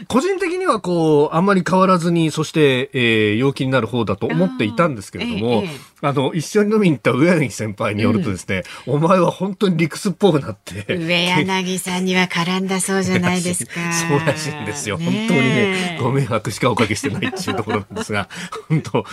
[0.09, 5.65] 個人的にはこう、あんまり変わらずに、そして、えー陽気になる方だと思っていたんですけれども、
[6.01, 13.73] ああの、一緒に飲みに行った上柳先輩によるとですね、お前は本当に理屈っぽくなって、上柳さんには絡んだそうじゃないですか。
[13.93, 14.99] そうらしいんですよ。
[14.99, 18.29] 本当にね、ご迷惑しかおかけしてないっていうところなんですが、
[18.69, 19.05] 本当、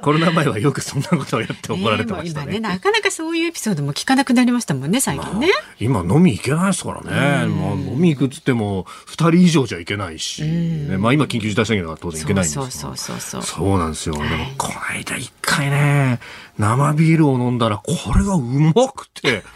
[0.00, 2.54] コロナ前はよくそんなことをやって怒られてましたね。
[2.54, 5.48] ねなかなかそういうエピソードも聞かなくなりましたもんね最近ね。
[5.80, 7.46] 今飲み行けないですからね。
[7.46, 12.70] まあ、飲み行くっつっても、二人以上じゃいけないし、ねまあ今緊急事態宣言は当然いけないんですけど。
[12.70, 13.42] そうそうそうそう。
[13.42, 14.14] そうなんですよ。
[14.14, 14.26] でも、
[14.58, 16.20] この間一回ね、
[16.58, 19.42] 生ビールを飲んだら、これがうまくて、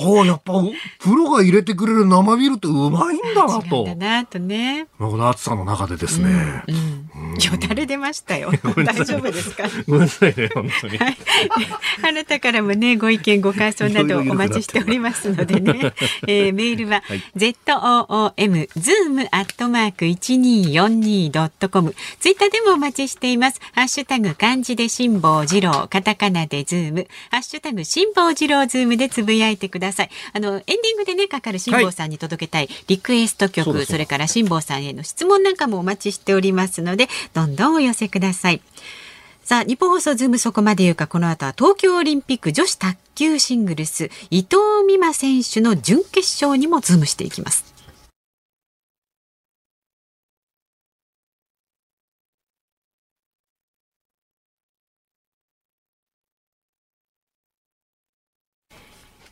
[0.00, 0.52] ああ、やっぱ、
[1.00, 3.94] プロが入れてくれる生ビールってうまいんだなとだ。
[3.96, 4.86] なとね。
[4.96, 6.62] この暑さの中でですね。
[7.46, 8.50] よだれ出ましたよ。
[8.84, 9.64] 大丈夫ですか？
[9.86, 10.98] ごめんなさいね、本当に。
[10.98, 11.16] はい。
[12.02, 15.92] あなたからもね、ご意見、ご感想などお待ちしておりますのでね。
[16.26, 17.02] えーメールは、
[17.36, 21.94] z o o m zoom アットマーク一二四二ドットコム。
[22.20, 23.60] ツイッターでもお待ちしています。
[23.72, 30.10] ハッシュタグ漢字で辛坊治郎、カタカナでズーム、ハッシュタグ辛坊治郎ズームでつぶやいてください。
[30.32, 38.60] あのエンディングでねかかる辛坊さんに届けたいリクエスト曲、そうだそれから辛坊さんへの質問なんかもお待ちしておりますので、どんどんお寄せください。
[39.44, 47.67] さあ、ニッポン放送ズームそこまで言うか、この後は東京オリンピック女子卓球シングルス、伊藤美誠選手の準決勝にもズームしていきます。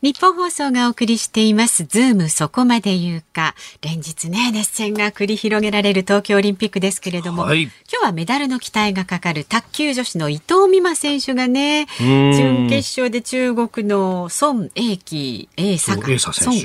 [0.03, 1.83] ニッポン放送がお送りしています。
[1.85, 3.55] ズームそこまで言うか。
[3.81, 7.63] 連日ね、熱戦が繰り広げられる東京オリンピックですけれども、はい。
[7.63, 16.11] 今日はメダルの期待がかかる卓球女子の伊藤美誠選手がね、準決勝で中国の孫英輝、英佐か孫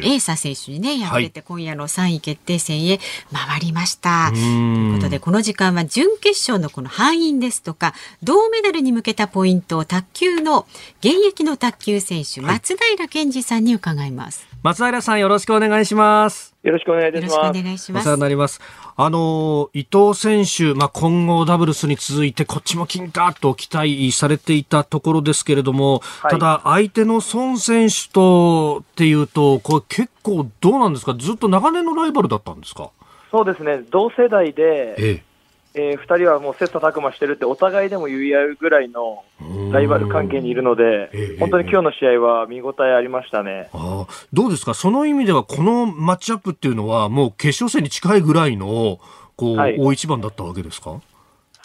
[0.03, 3.01] 英莎選手にね、敗れて今夜の3位決定戦へ
[3.33, 4.31] 回りました。
[4.31, 4.89] とん。
[4.89, 10.67] いうことで、この時間は準決勝のこの敗因ですとか、銅メダルに向けたポイントを卓球の
[11.01, 14.47] 現役の卓球選手、松平健二さんに伺います。
[14.63, 16.55] 松平さんよろしくお願いします。
[16.63, 17.63] よろしくお願いしくおします。
[17.63, 18.17] 願いしますお世話。
[18.17, 18.61] になります。
[18.97, 31.15] あの、伊藤選手、まあ、混合ダブルスに続いて、こっちも金かと期待されていたところですけれども、いただ、相手の孫選手とっていうと、これ結構どうなんですか？
[31.19, 32.91] ずっと長年のライバルだったんですか？
[33.33, 39.25] そうですね、同世代で、ええー、2人はもう切磋琢磨してるってお互いでも言い合うぐらいの
[39.73, 43.71] ライバル関係にいるのでええ、本当に今日の試合は見応えありましたね。
[43.73, 44.75] ああどうですか？
[44.75, 48.99] その意味ではこのマッチアップっていうのはもう決勝戦に近いぐらいの
[49.37, 49.79] こう、はい。
[49.79, 51.01] 大一番だったわけですか？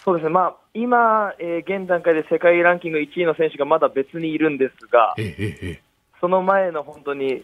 [0.04, 5.82] そうですね、まあ、今、えー現段階で世界ランキング1位の選手がまだ別にいるんですが、えええええ。
[6.20, 7.42] その前の本当に、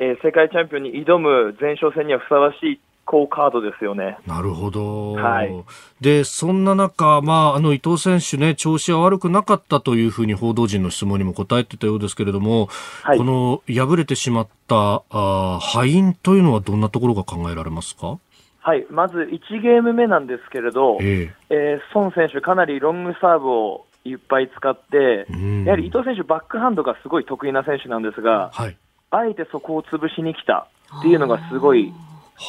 [0.00, 4.18] えー世界チャンピオンに挑む前哨戦にはふさわしい好カードですよね。
[4.26, 5.64] えなるほど、はい。
[6.00, 12.68] でそんな中、まあ、あの伊藤選手ね調子は悪くなかったというふうに報道陣の質問にも答えてたようですけれども、
[13.02, 13.18] はい。
[13.18, 18.18] この敗れてしまったあー敗因というのはどんなところが考えられますか、
[18.60, 21.34] はい、まず1ゲーム目なんですけれど、え。
[21.50, 25.64] えー孫選手、かなりロングサーブをいっぱい使って、うん。
[25.64, 28.76] やはり伊藤選手、バックハンドがすごい得意な選手なんですが、はい。
[29.10, 30.66] あえてそこを潰しに来た
[30.98, 31.92] っていうのがすごい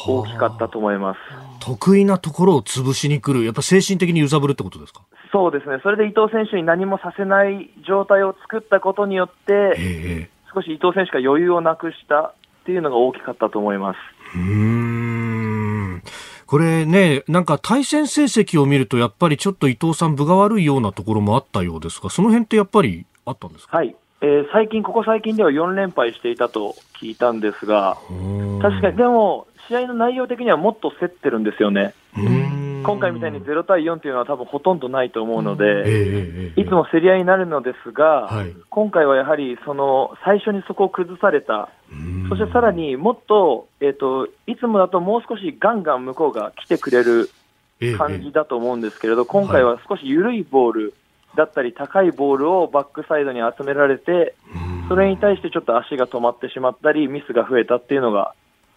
[0.06, 1.18] 大きかったと思います。
[1.60, 3.44] 得意なところを潰しに来る。
[3.44, 5.02] やっぱ精神的に揺さぶるってことですか？
[5.32, 12.32] そうですね、それで伊藤選手に何もさせない状態を作ったことによって、ええ少し伊藤選手が余裕をなくしたっ
[12.64, 13.98] ていうのが大きかったと思います。
[14.36, 14.42] うー
[15.96, 16.02] ん。
[16.46, 23.76] これね、なんか対戦成績を見ると、やっぱりちょっと伊藤さん、分が悪いようなところもあったようですが、その辺ってやっぱりあったんですか？
[23.76, 27.96] はい、えー最近、ここ最近では4連敗していたと聞いたんですが、
[28.62, 31.94] 確かに、でも、試合の内容的にはもっと競ってるんですよね。
[32.84, 38.54] 今回みたいに0対4というのは多分ほとんどないと思うのええで、ええいつも競り合いになるのですが、はい。
[38.68, 42.26] 今回はやはりその最初にそこを崩された、うん。
[42.28, 47.30] そしてさらにもっと,、えー、といつもだともう少しガンガン向こうが来てくれる
[47.80, 50.94] ええ感じだと思うんですけれど、今回は少し緩いボール
[51.36, 54.34] だったり、高いボールをバックサイドに集められて、
[54.88, 58.34] それに対してちょっと足が止まってしまったり、ミスが増えたっていうのが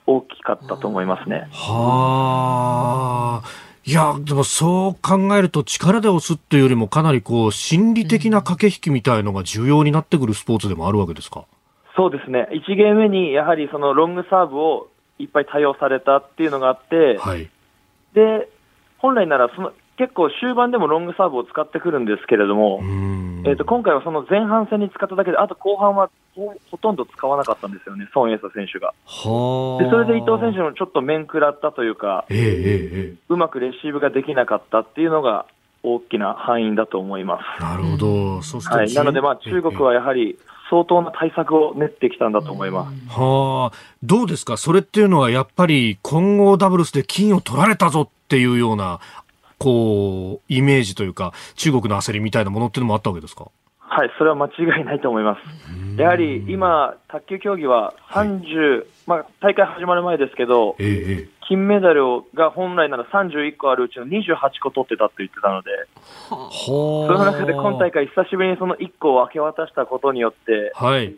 [0.08, 1.48] 大きかったと思いますね。
[1.52, 3.48] はあ。
[3.86, 11.46] いや、でもそう考えると力で押すっていうよりもかなりこう心理的な駆け引きみたいのが重要になってくるスポーツでもあるわけですか？
[11.96, 14.90] そうですね、1ゲーム目にやはりそのロングサーブを
[15.20, 17.50] いっぱい多用されたっていうのがあって、はい。
[18.14, 18.50] で
[18.98, 28.94] 本来ならその結構終盤でもロングサーブを使ってくるんですけれども、うんえー、と今回はその前半戦に使っただけで、あと後半はほほとんど使わなかったんですよね、孫エイサ選手が。
[29.06, 29.84] はあ。
[29.84, 35.46] でそれで伊藤選手もちょっと面食らったというか、えええええうまくレシーブができなかったっていうのが
[35.84, 38.40] 大きな敗因だと思いまえなるほど。
[38.40, 40.38] はい、なので、まあ、中国はやはり
[40.70, 43.20] 相当な対策を練ってきたんだと思います。
[43.20, 44.58] はあ、どうですか？
[44.58, 49.00] それっていうのはやっぱり混合ダブルスで金を取られたぞっていうような、
[49.58, 53.50] こう、イメージというか、中国の焦りみたいなものっていうのもあったわけですか？
[53.90, 55.38] はい、それは間違いないと思いま
[55.96, 56.02] す。
[56.02, 65.72] やはり今、卓球競技は30、まあ、大会始まる前ですけど、ええええ金メダルをが本来なら31個あるうちの28個取ってたと言ってたので、
[66.30, 66.52] はあ。
[66.52, 71.16] その中で今大会、久しぶりにその1個を明け渡したことによって、はい。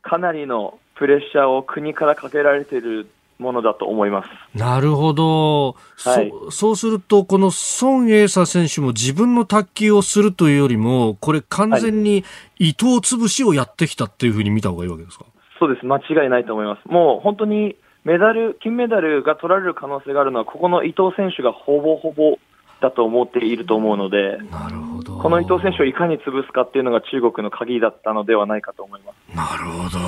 [0.00, 3.08] かなりのプレッシャーを国からかけられている
[3.42, 4.58] ものだと思います。
[4.58, 5.72] なるほど。
[5.96, 7.50] はいそそうすると、この
[7.82, 12.24] 孫エイサ選手も自分の卓球をするというよりも、これ完全に
[12.58, 15.26] 伊藤潰しをやってきたっていうふうに見た方がいいわけですか？
[15.58, 16.88] そうです、間違いないと思います。
[16.88, 22.38] もう本当にメダル、金メダルが取られる可能性があるのは、ここの伊藤選手がほぼほぼ
[22.82, 25.16] だと思っていると思うので、なるほど。
[25.16, 29.36] この伊藤選手をいかに潰すかっていうのが中国の鍵だったのではないかと思います。
[29.36, 29.98] なるほど。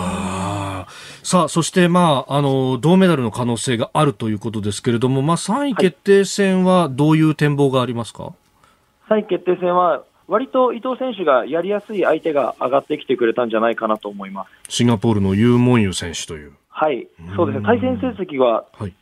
[1.23, 8.33] さあ、そして、まあ、あの、銅メダルの可能性があるということですけれども、まあ、3位決定戦はどういう展望がありますか、
[9.09, 14.51] 3位決定戦は、割と伊藤選手がやりやすい相手が上がってきてくれたんじゃないかなと思います。
[14.69, 16.53] シンガポールのユー・モンユ選手という。
[16.71, 17.07] はい、
[17.37, 18.93] そうですね、対戦成績は、はい。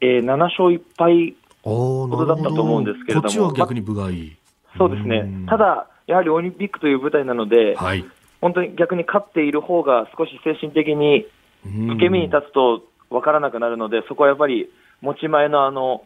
[0.00, 1.34] えー7勝1敗
[1.66, 4.36] ことだったと思うんですけれどもこっちは逆に分がいい。
[4.78, 8.04] そうですねうん、ただ、やはりオリンピックという舞台なので、はい。
[8.40, 11.26] 本当に逆に勝っている方が少し精神的に
[11.64, 14.68] 受け身に立つと分からなくなるので、そこはやっぱり
[15.00, 16.04] 持ち前のあの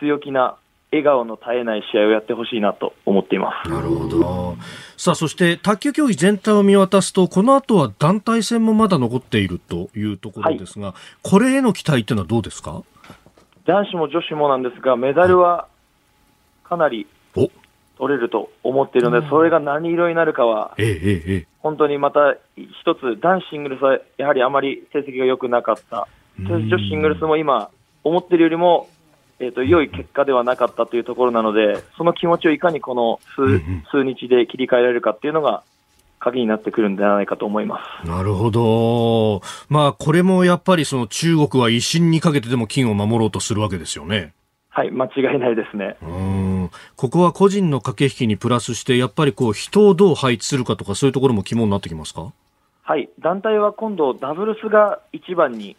[0.00, 0.56] 強気な
[0.90, 3.70] 笑顔の絶えない試合をやってほしいなと思っています。
[3.70, 4.56] なるほど。
[4.96, 12.82] さあ、そして卓球競技全体を見渡すと、この後は団体戦もまだ残っているというところですが、これへの期待っていうのはどうですか？
[13.68, 15.68] 男子も女子もなんですが、メダルは
[16.64, 17.50] かなりお。
[17.98, 20.74] 取れると思っているので、それが何色になるかは。
[21.58, 27.68] 本当にまた一つ、男子シングルスはやはりあまり成績が良くなかった、女子シングルスも今、
[28.04, 28.88] 思っているよりも、
[29.38, 35.62] えー、と良い結果ではなかったというところなので、その気持ちをいかにこの数数日で切り替えられるかっていうのが、
[36.18, 38.08] 鍵になってくるんではないかと思います。
[38.08, 39.42] なるほど。
[39.68, 44.32] まあ、これもやっぱりその中国は威信にかけてでも金を守ろうとするわけですよね。
[44.70, 45.96] はい、間違いないですね。
[46.02, 52.32] うんここは個人の駆け引きにプラスして、やっぱりこう人をどう配置するかとか、そういうところも肝になってきますか？
[52.82, 55.76] はい、団体は今度、ダブルスが一番に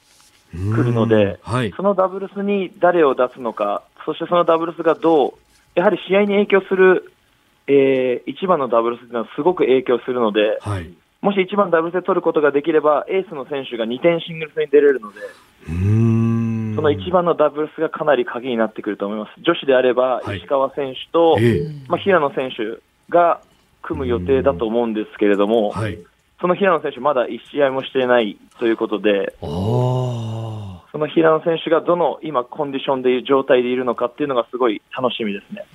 [0.52, 1.74] 来るので、はい。
[1.78, 5.34] そのダブルスに誰を出すのか、そしてそのダブルスがどう、
[5.76, 7.14] やはり試合に影響する、
[7.70, 10.92] えー、一番のダブルスというのはすごく影響するので、はい。
[11.22, 15.20] もし一番ダブルスで取ることができれば、エースの選手が2点シングルスに出れるので、
[15.68, 16.76] うーん。
[16.76, 19.32] その一番のダブルスがかなり鍵になってくると思います。
[19.44, 23.42] 女子であれば、はい石川選手と、ええまあ、平野選手が
[23.84, 26.00] 組む予定だと思うんですけれども、はい。
[26.42, 29.36] その平野選手、まだ1試合もしていないということで。
[30.92, 35.66] その平野選手がどの今、コンディションでいる状態でいるのかっていうのがすごい楽しみですね。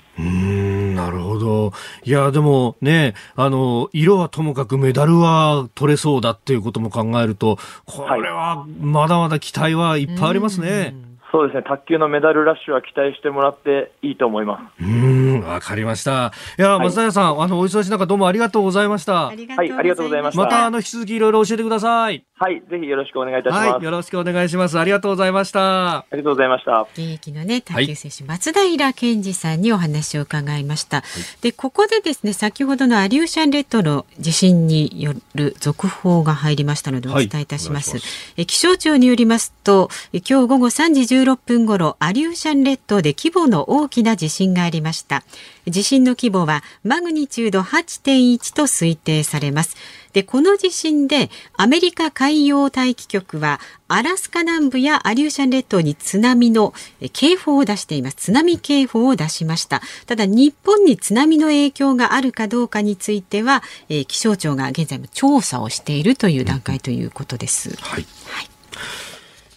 [0.94, 1.72] なるほど。
[2.04, 10.94] いや、でもね、あの、色はともかくメダルは取れそうだっていうことも考えると、これはまだまだ期待はいっぱいありますね。
[11.34, 14.84] そうですね、卓球のメダルラッシュは期待してもらっていいと思います。
[14.84, 16.32] うーん、わかりました。
[16.56, 19.30] いや、はい松平さん、あの、お忙しい中どうもありがとうございました。
[19.30, 22.24] ありがはいありがとうございましたまた、あの、引き続きいろいろ教えてください。
[22.36, 23.68] はい、ぜひよろしくお願いいたします。
[23.68, 24.78] はい、よろしくお願いします。
[24.78, 25.98] ありがとうございました。
[25.98, 26.82] ありがとうございました。
[26.92, 31.04] 現役のね卓球選手、松平健二さんにお話を伺いました、
[31.42, 37.98] でここでですね先ほどのアリューシャン列島の地震による続報が入りましたのでおはい伝えいたします,、
[38.36, 45.24] え気象庁によりますとえ今日午後3時16分頃アリューシャン列島で規模の大きな地震がありました。
[45.66, 49.76] 地震の規模はマグニチュード8.1と推定されます。
[50.12, 53.58] でこの地震でアメリカ海洋大気局は
[53.88, 58.16] アラスカ南部やアリューシャン列島に津波のえ警報を出しています。
[58.16, 59.80] 津波警報を出しました。
[60.06, 68.06] ただ日本に津波の影響があるかどうかについては、えー気象庁が現在も調査をしているという段階ということです、はい。
[68.26, 68.53] はい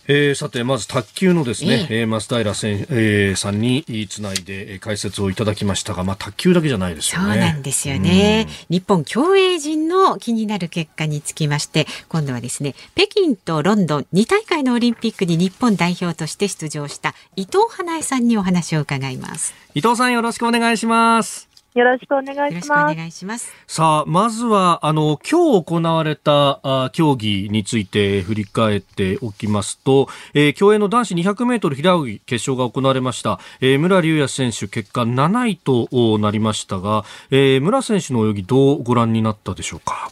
[0.08, 7.40] えーさて、まず卓球のですね、ええー増平選えーさんにつないでえー解説をいただきましたが、まあ、卓球だけじゃないですそうよね。
[7.40, 8.48] なんですよね。
[8.70, 19.54] 日本競泳陣の気になる結果につきまして、今度はですね、北京とロンドン2大会のオリンピックに日本代表として出場した伊藤花江さんにお話を伺います。
[19.76, 21.47] 伊藤さんよろしくお願いします。
[21.78, 22.96] よろしくお願よろしくおいします。
[22.96, 23.54] 願いします。
[23.68, 33.40] さあ、まずは、あの、今日行われたあ競技について振り返っておきますと、えー競泳の男子200メートル平泳ぎ決勝が行われました。
[33.62, 40.10] えー、村龍也選手結果7位とおなりましたが、えー、村選手の泳ぎどうご覧になったでしょうか？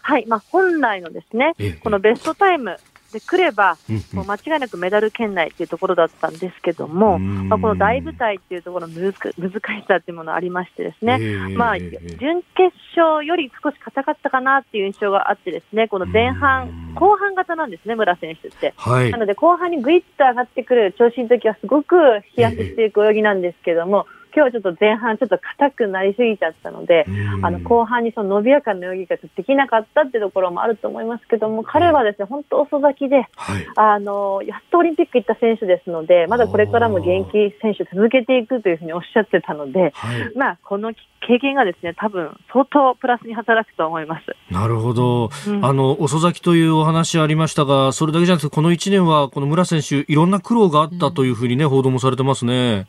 [0.00, 2.76] はい、まあ、本来のですね、ええこのベストタイム
[3.12, 3.76] で来れば、
[4.12, 7.48] もう間違いなくメダル圏内というところだったんですけども、うん。
[7.48, 11.36] まあ、この大舞台っていうところの難難しさっていうものがありましてですね、ええ。
[11.56, 16.34] まあ、ええ準決勝より少し硬かったかなっていう印象があってですね、この前うん。
[16.34, 18.74] 半、後半型なんですね、村選手って。
[18.76, 19.10] はい。
[19.10, 19.18] な。
[19.18, 21.96] ので、後半にぐいっと上がってくる調子の時はすごく
[22.34, 27.06] 飛躍していく泳ぎなんですけども、今日はちょっと前半ちょっと硬くなりすぎちゃったので、
[27.42, 33.66] あの後半にその伸びやかな泳ぎができなかったっていうところもあると思いますけども、彼はですね、本当遅咲きで、はい。
[33.76, 40.36] あの、やっとオリンピック行った選手ですので、まだこれからも現役選手続けていくというふうにおっしゃってたので、はい。
[40.36, 40.92] まあ、この
[41.26, 44.24] 経験がですね、多分相当プラスに働くと思います。
[44.52, 45.30] なるほど。
[45.46, 52.86] うんあの、遅咲きというお話ありましたが、それだけじゃなくて、この1年は、この村選手、いろんな苦労があったというふうにね、報道もされてますね。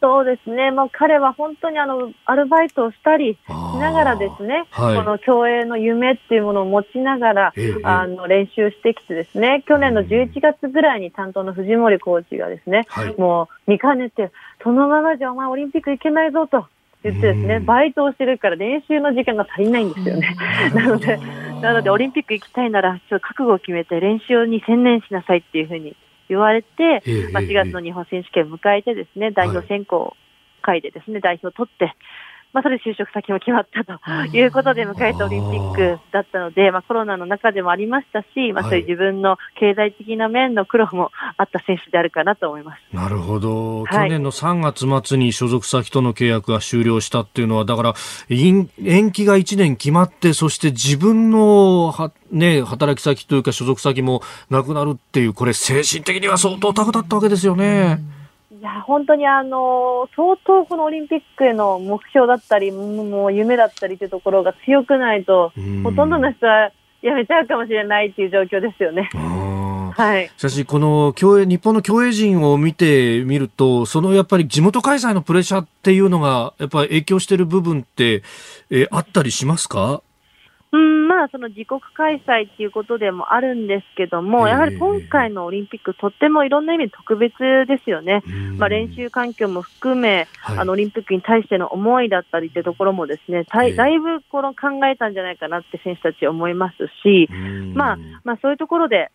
[0.00, 4.96] そうですね、もう彼は本当にあのアルバイトをしたりしながらですね、はい。
[4.96, 13.14] この競泳の夢っていうものを持ちながら、ええあの練習してきてですね、去年の11月ぐらいに担当の藤森コーチがですね、はい。
[13.18, 14.30] もう見かねて、
[14.62, 16.66] そのままじゃお前オリンピック行けないぞと
[17.02, 17.66] 言ってですね、うん。
[17.66, 20.36] バイトをしてるから練習の時間が足りないんですよね。
[20.74, 21.18] なので、
[21.60, 25.96] なのでオリンピック行きたいなら、ちょっと覚悟を決めて練習に専念しなさいっていうふうに
[26.28, 30.16] 言われて、ええまあ、4月の日本選手権を迎えてですね、代表選考
[30.62, 31.94] 会でですね、代表を取って、
[32.52, 42.94] まあ、それで就職先も決まったということで迎えたオリンピックだったので、まあ、コロナの中でもありましたし、まあ、はいそういう自分の経済的な面の苦労もあった選手であるかなと思います。
[42.94, 43.84] なるほど。
[43.84, 47.94] はい去年の3月末に所属先との契約が終了したっていうのは、だから、
[48.28, 57.98] 延延期が1年決まって、そして自分のは、ね、働き先というか所属先もなくなるっていう、これ精神的には相当タフだったわけですよね。
[58.58, 69.10] いや、本当にあの、相当このオリンピックへの目標だったり、もう夢だったりというところが強くないと、うんほとんどの人は辞めちゃうかもしれないっていう状況ですよね。
[69.94, 70.30] はい。
[70.36, 78.22] しかし、この競泳、日本の競泳陣を見てみると、そのやっぱり地元開催のプレッシャーっていうのが、やっぱり影響している部分って、
[78.70, 80.02] えーあったりしますか？
[80.70, 84.52] うん、まあ、その自国開催っていうことでもあるんですけども、ええ。
[84.52, 87.32] やはり今回のオリンピック、とってもいろんな意味で特別
[87.66, 88.22] ですよね。
[88.58, 90.58] まあ、練習環境も含め、はい。
[90.58, 97.74] あのオリンピックに対しての思いだったりってところもですね、だいぶこの考えたんじゃないかなって選手たち思いますし、うん。
[97.74, 99.10] まあ、まあそういうところで、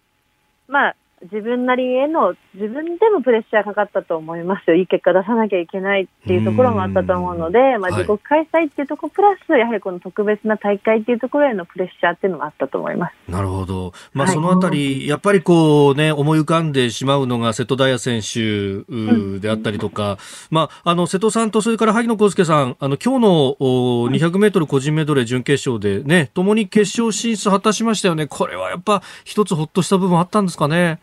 [0.68, 0.96] まあ
[1.32, 4.76] 自分なりへの、自分でもプレッシャーかかったと思いますよ。
[4.76, 13.32] いい結果出さなきゃいけないっていうところもあったと思うので、まあはい自国開催っていうところプラス、やはりこの特別な大会っていうところへのプレッシャーっていうのもあったと思います。
[13.32, 13.94] なるほど。
[14.14, 20.18] まあ、はいそのあたり、やっぱりこうね、思い浮かんでしまうのが瀬戸大也選手うであったりとか、
[20.50, 28.28] まあ、あの、瀬戸さんとそれから萩野公介さん、あの、今日のお200メートル個人メドレー準決勝でね、共に決勝進出果たしましたよね。
[28.28, 31.00] これはやっぱ一つほっとした部分あったんですかね。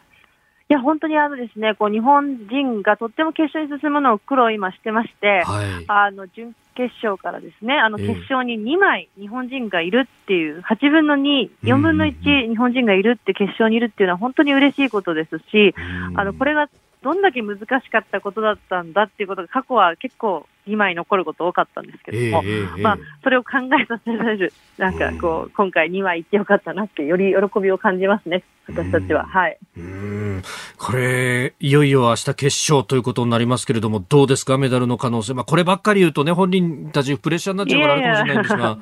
[0.70, 5.84] いや、本当にあのですね、こう日本人がとっても決勝に進むのを苦労を今してまして、はい。
[5.88, 8.06] あの、準決勝からですね、あの、ええ。
[8.06, 15.74] 決勝に2枚日本人がいるっていう、8分の2、4分のうん1日本人がいるって決勝にいるっていうのは本当に嬉しいことですし、
[16.14, 16.68] あの、これが
[17.02, 29.22] どんだけ難しかったことだったんだっていうことが過去は結構2枚残ること多かったんですけええども、ええええまあ、それを考えさせられる、なんかこう、今回2枚いってよかったなって、より喜びを感じますね、私たちは。
[29.22, 29.58] うんはい。
[29.76, 30.42] うん
[30.78, 35.34] これ、いよいよ明日決勝ということになりますけれども、どうですか、メダルの可能性。
[35.34, 38.58] まあ、こればっかり言うとね、本人たちプレッシャーになっちゃうからあるかもしれないんですが。
[38.58, 38.78] いや、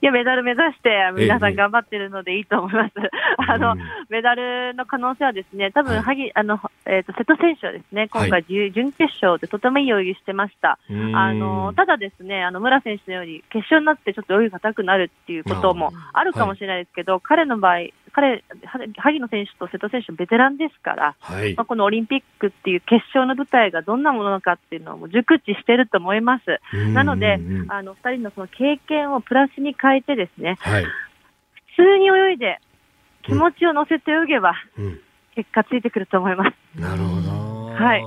[0.00, 2.94] メダル目指して皆さええん頑張ってるのでいいと思います。
[3.48, 3.78] あの、うん
[4.08, 6.02] メダルの可能性はですね、多分、はい。
[6.02, 10.78] 萩、あの、えっ、と、瀬戸選手はですね、今は回、準準決勝でとてもいい泳ぎしてました。
[10.90, 11.14] うん。
[11.14, 17.78] あの、ただですね、あの、村選手のように、決勝になってちょっと泳ぎが硬くなるっていうこともあるかもしれないですけど、彼の場合、
[18.12, 21.66] 彼、は萩野選手と瀬戸選手、ベテランですから、はいまあ、。
[21.66, 26.60] このオリンピックっていう決勝の舞台がどんなものなのかっていうのをもう熟知してると思います。
[26.92, 27.38] なので
[27.68, 30.84] あの、二人のその経験をプラスに変えてですね、はい。
[30.84, 30.90] 普
[31.76, 32.60] 通に泳いで、
[33.22, 35.00] 気持ちを乗せて泳げば、うん
[35.38, 36.80] 結果ついてくると思います。
[36.80, 37.27] なるほど。
[37.84, 38.02] はい。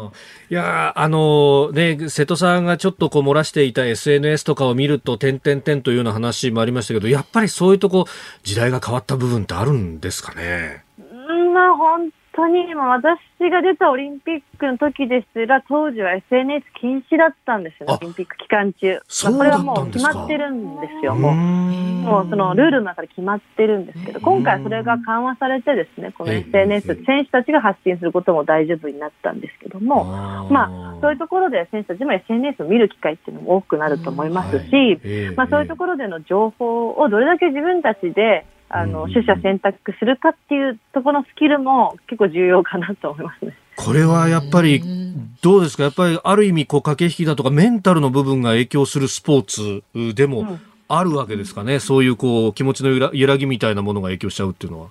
[0.50, 8.06] いやーあのね、瀬戸さんがちょっとこう漏らしていた SNS とかを見ると、点々点というような話もありましたけど、やっぱりそういうとこ、
[8.44, 10.84] 時代が変わった部分ってあるんですかね？
[11.00, 11.04] う
[11.34, 12.12] ん、まあ本
[12.42, 13.20] 当に、まあ私
[13.50, 19.00] が出たオリンピックの時ですら、当時は SNS 禁止だったんですよねあ、オリンピック期間中。
[19.24, 21.32] まあこれはもう決まってるんですよ、もう。
[21.34, 30.06] ももうそのルールの中で決まってるんですけど、今回それが緩和されてですね、このええ SNS、ええ選手たちが発信することも大丈夫になったんですけども、
[30.50, 35.00] まあ、そういうところで選手たちも SNS を見る機会っていうのも多くなると思いますし、
[35.36, 39.14] まあ、そういうところでの情報をどれだけ自分たちであのうん。
[39.14, 43.56] 取捨選択するかっていうところのスキルも結構重要かなと思いますね。
[43.76, 44.82] これはやっぱり、
[45.42, 45.84] どうですか？
[45.84, 50.62] やっぱりある意味、こう、駆け引きだとか、メンタルの部分が影響するスポーツでもうん。
[50.94, 51.80] あるわけですかね？
[51.80, 54.90] そういう、こう、気持ちの揺ら揺らぎみたいなものが影響しちゃうっていうのは。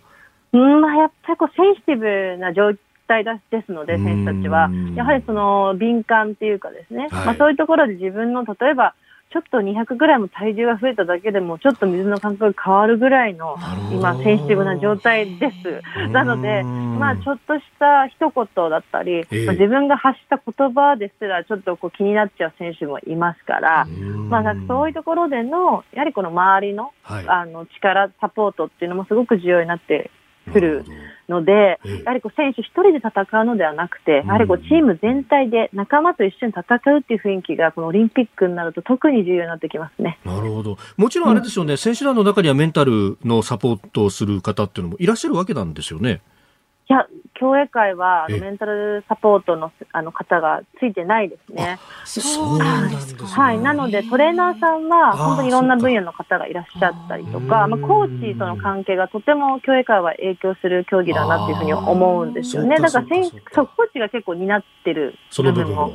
[0.55, 0.81] うん。
[0.81, 2.73] まあ、やっぱりこうセンシティブな状
[3.07, 4.65] 態だですので、選手たちは。
[4.65, 7.27] うん、やはりその敏感っていうかですね、はい。
[7.27, 8.95] まあ、そういうところで自分の例えば、
[9.33, 13.57] ちょっと200ぐらいも体重が増えただけでも、ちょっと水の感覚が変わるぐらいの
[13.93, 16.09] 今、センシティブな状態です。
[16.11, 19.47] なので、うんまあ、ちょっとした一言だったり、ええ。
[19.47, 23.87] まあ、自分が発した言葉ですら、ちょっとこう気になっちゃう選手もいますから、
[24.29, 27.29] まあ、そういうところでの、やはりこの周りのはい。
[27.29, 30.11] あの力、サポートっていうのもすごく重要になって
[30.53, 30.85] くる
[31.31, 36.65] ので、ええやはりこう選手一人で戦うのではなくて、やはりこうチーム全体で仲間と一緒に戦
[36.97, 40.19] うっていう雰囲気が、このオリンピックになると特に重要になってきますね。
[40.25, 40.77] なるほど。
[40.97, 46.21] もちろんあれですよね、選手団の中にはメンタルのサポートをする方っていうのもいらっしゃるわけなんですよね。
[46.91, 51.79] いや、競泳会はメンタルサポートのあの方がついてないですね。
[52.05, 53.21] そうなんですね。
[53.29, 53.61] はい。
[53.61, 62.77] なので、トレーナーさんは、本当にいろんな分野の方がいらっしゃったりとか、まあ、コーチとの関係がとても競泳界は影響する競技だなっていうふうに思うんですよね。
[62.81, 65.93] だから選手そコーチが結構担ってるその部分を。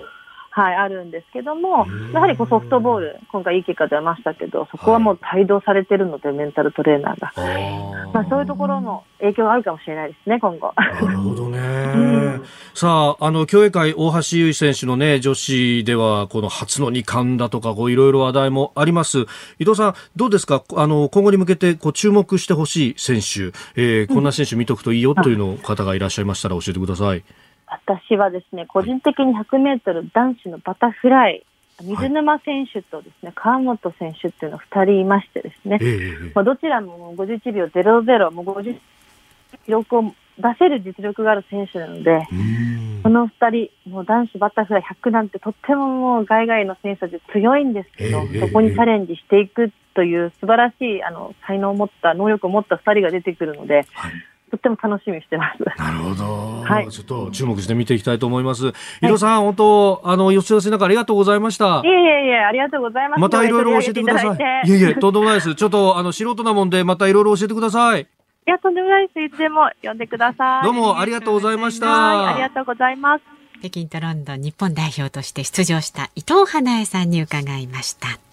[0.57, 7.33] はい、あるんですけどもうん、やはりこうソフトボール、今回いい結果出ましたけど、そこはもう帯同されてるので、メンタルトレーナーが。
[7.35, 10.71] あーまあ、そういうところの影響があるかもしれないですね、今後。
[10.77, 12.39] なるほどね。
[12.73, 19.25] さあ、あの、競泳界、大橋悠依選手のね、女子では、この初の二冠だとか、こう、いろいろ話題もあります。
[19.59, 20.63] 伊藤さん、どうですか？
[20.77, 27.23] あの、今後に向けて、こう、注目してほしい選手、えーこんな選手見とくといいよというの方がいらっしゃいましたら教えてください。
[27.67, 31.45] 私はですね、個人的に100メートル男子のバタフライ、
[31.81, 38.79] 水沼選手とですね、川本選手っていうの2人いましてですねえ、えまあ、どちらももう51秒00、もう50
[39.65, 40.03] 記録を
[40.37, 42.99] 出せる実力がある選手なので、うん。
[43.03, 43.49] この2
[43.83, 54.13] 人、もう男子バタフライ100なんてとってももう海外の選手たち強いんですけど、ええそこにチャレンジしていくという素晴らしいあの才能を持った、能力を持った2人が出てくるので、はい
[54.55, 55.63] とっても楽しみにしてます。
[55.77, 58.67] なるほど、はいちょっと注目して見ていきたいと思います。
[59.01, 61.87] 伊藤さん、本当、あの、吉田さん、なんかありがとうございましたい。
[61.87, 63.19] えいえいえ、ありがとうございます。
[63.19, 64.69] またいろいろ教えてください。
[64.69, 65.55] いえいえ、とんでもないです。
[65.55, 68.01] ちょっと、あの、素人なもんで、またいろいろ教えてください。
[68.01, 68.05] い
[68.45, 69.21] や、とんでもないです。
[69.21, 70.63] いつでも呼んでください。
[70.63, 71.87] どうもありがとうございました。
[71.87, 73.23] はい、ありがとうございます。
[73.59, 78.24] 北京とロンドン日本代表として出場した伊藤花江さんに伺いました。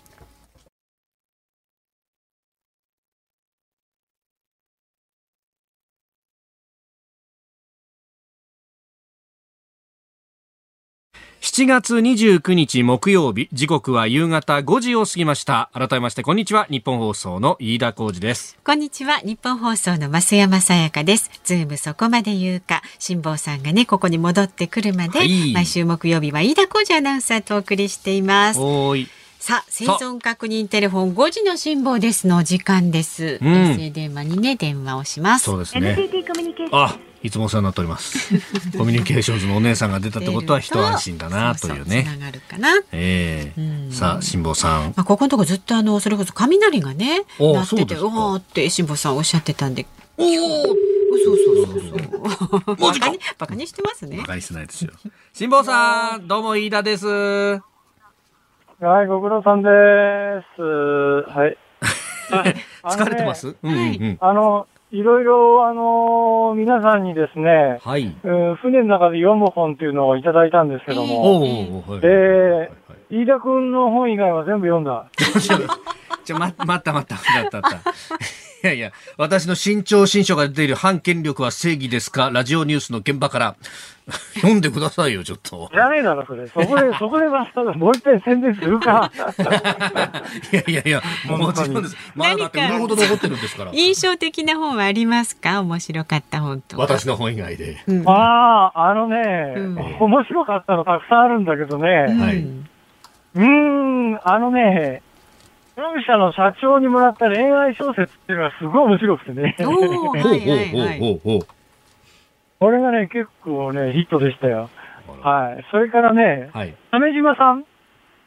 [11.43, 15.71] 7月29日木曜日、時刻は夕方5時を過ぎました。
[15.75, 16.69] 改めまして、こんにちは。
[16.71, 18.57] 日本放送の飯田浩二です。
[18.65, 21.33] こんにちは日本放送の増山さやかです。
[21.43, 28.61] ズームそこまで言うか辛坊さんがねここに戻ってくるまで、はい毎週木曜日は飯田浩二アナウンサーとお送りしています。
[28.61, 29.09] おーい。
[29.41, 33.41] さあ生存確認テレフォン5時の辛坊ですの時間です。
[33.43, 35.47] うん衛星電話にね電話をします。
[35.47, 35.91] そうですね。
[35.99, 37.12] NTT コミュニケーション。
[37.23, 38.35] あ、いつもお世話になっております。
[38.77, 42.03] コミュニケーションズのお姉さんが出たってことは一安心だなというつね。
[42.03, 42.69] ながるかな。
[42.93, 44.83] ええうんさあ、辛坊さん。
[44.89, 51.81] まあ、ここのとこずっとあのそれこそ雷がねお鳴っててそうおおって辛坊さんおっしゃってたんでおおそうそうそう
[52.67, 54.93] そうマジかバカにバカにしてますねバカにしてないですよ。
[55.35, 57.07] 辛坊さん、どうも飯田です。
[57.07, 57.61] は
[59.05, 59.69] い、ご苦労さんで
[60.57, 60.63] す。
[60.63, 61.57] はい。
[62.83, 64.19] 疲れてます、うんうんうん。
[64.21, 68.15] あの、いろいろ、あの、皆さんにですね、はい。
[68.23, 72.01] うん船の中で読む本っていうのをいただいたんですけどおも、おはい。
[72.03, 75.07] えー、飯田くんの本以外は全部読んだ。
[76.25, 78.52] ちょ、ま、待った待った待った待った。
[78.63, 82.31] いやいや、私の新潮新書が出ている反権力は正義ですか？
[82.33, 83.57] ラジオニュースの現場から
[84.37, 85.69] 読んでくださいよ、ちょっと。
[85.73, 86.47] じゃねえだろ、それ。
[86.49, 89.11] そこで、 そこでまた、もう一遍宣伝するか。
[90.53, 91.97] いやいやいや、もちろんです。
[92.15, 93.73] まだだって売るほど残ってるんですから。
[93.73, 95.61] 印象的な本はありますか？
[95.61, 97.77] 面白かった本とか私の本以外で。
[97.87, 102.69] うんああ、あのね、うん面白かったのたくさんあるんだけどね、はいうん
[103.35, 103.45] うー
[104.17, 105.03] ん、あのね、
[105.77, 109.57] 本社の社長にもらった恋愛小説っていうのがすごい面白くてね。
[109.61, 110.59] おーほうほうはいはい
[110.89, 111.41] はいほうほうほう。
[112.61, 114.71] これがね、結構ね、ヒットでしたよ。
[115.23, 115.65] はい。
[115.71, 116.75] それからね、はい。
[116.91, 117.65] 鮫島さん、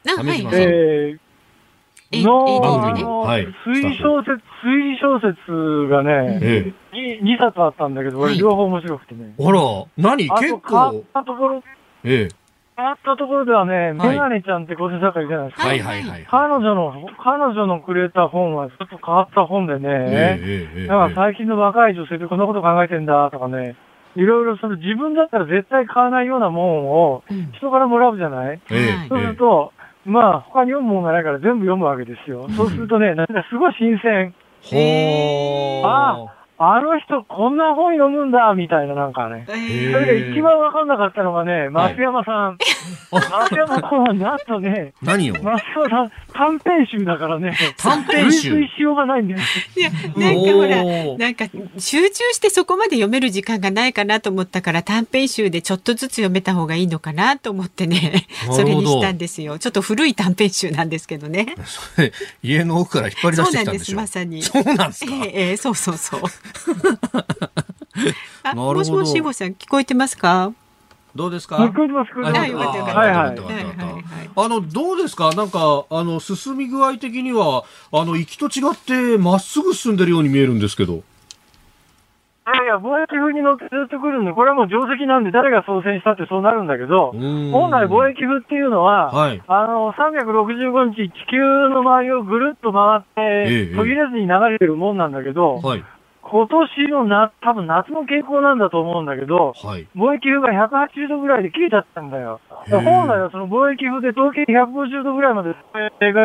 [0.04, 0.64] 鮫島さんえ
[2.12, 4.32] えー、の、えあの、はい推理小説、
[4.64, 9.34] 推理小説がね、えに2冊あったんだけど、こはいれ両方面白くてね。
[9.38, 9.46] え。
[9.46, 9.60] あら、
[9.96, 11.04] 何結あと、変わっ構。
[11.14, 11.62] たところ、
[12.04, 12.28] ええ。
[12.76, 15.68] 変わったところではね、はいメガネちゃんって小手坂いるじゃないですか。
[15.68, 16.26] はいはいはい。
[16.30, 16.92] 彼女の、
[17.24, 20.86] 彼女のくれた本はちょっと変わった本でね、ええええええ。
[20.86, 23.76] だから最近の若い女性ってこんなこと考えてんだとかね、
[24.14, 28.60] いろいろその自分だったら絶対買わないようなもんをうん人からもらうじゃない？
[28.70, 29.72] ええはいそうすると、
[30.04, 32.46] まあ他に読むもんがないから全部読むわけですよ。
[32.50, 34.34] そうするとね、なんかすごい新鮮。
[34.62, 35.82] ほー。
[35.86, 39.44] ああの人こんな本読むんだみたいななんかね。
[39.46, 42.58] それが一番わかんなかったのがね、増山さん。
[43.10, 45.34] 増山さんはなんとね、 何を？
[45.34, 48.50] 増山さん短編集だからね、短編集？
[48.56, 49.40] 類推しようがないんだよ。
[49.76, 50.02] いやなん
[50.44, 50.84] かほら
[51.18, 51.44] なんか
[51.78, 59.58] 集中してそこまで読める時間がないかなと思ったから短編集でちょっとずつ読めた方がいいのかなと思ってねそれにしたんですよ。
[59.58, 61.54] ちょっと古い短編集なんですけどね。
[61.94, 64.42] それ家の奥から引っ張り出してそうなんできたんですしょまさに。
[64.42, 66.20] そうなんですか、ええええそうそうそう
[68.42, 70.52] あもしもしさん聞こえてますか？
[71.14, 71.56] どうですか？
[71.56, 73.38] 聞こえてます、はいはい。
[74.36, 75.30] あの、どうですか？
[75.32, 80.92] なんか、あの、進み具合的には、あの、行きと違って、まっすぐ進んでるように見えるんですけど。
[80.92, 89.42] いやいや、貿易風に乗ってずっと来るんで、これはもう定石なんで誰が操船したってそうなるんだけど、本本来貿易風っていうのは、はい。
[89.48, 91.40] あの、365日地球
[91.70, 93.74] の周りをぐるっと回って、ええ。
[93.74, 95.84] 途切れずに流れてるもんなんだけど、はい。
[96.28, 99.86] 今年のな、多分夏の傾向なんだと思うんだけど、はい。
[99.94, 102.40] 貿易風が180度ぐらいで切れちゃったんだよ。
[102.66, 105.56] へえ本来はその貿易風で統計150度ぐらいまでが、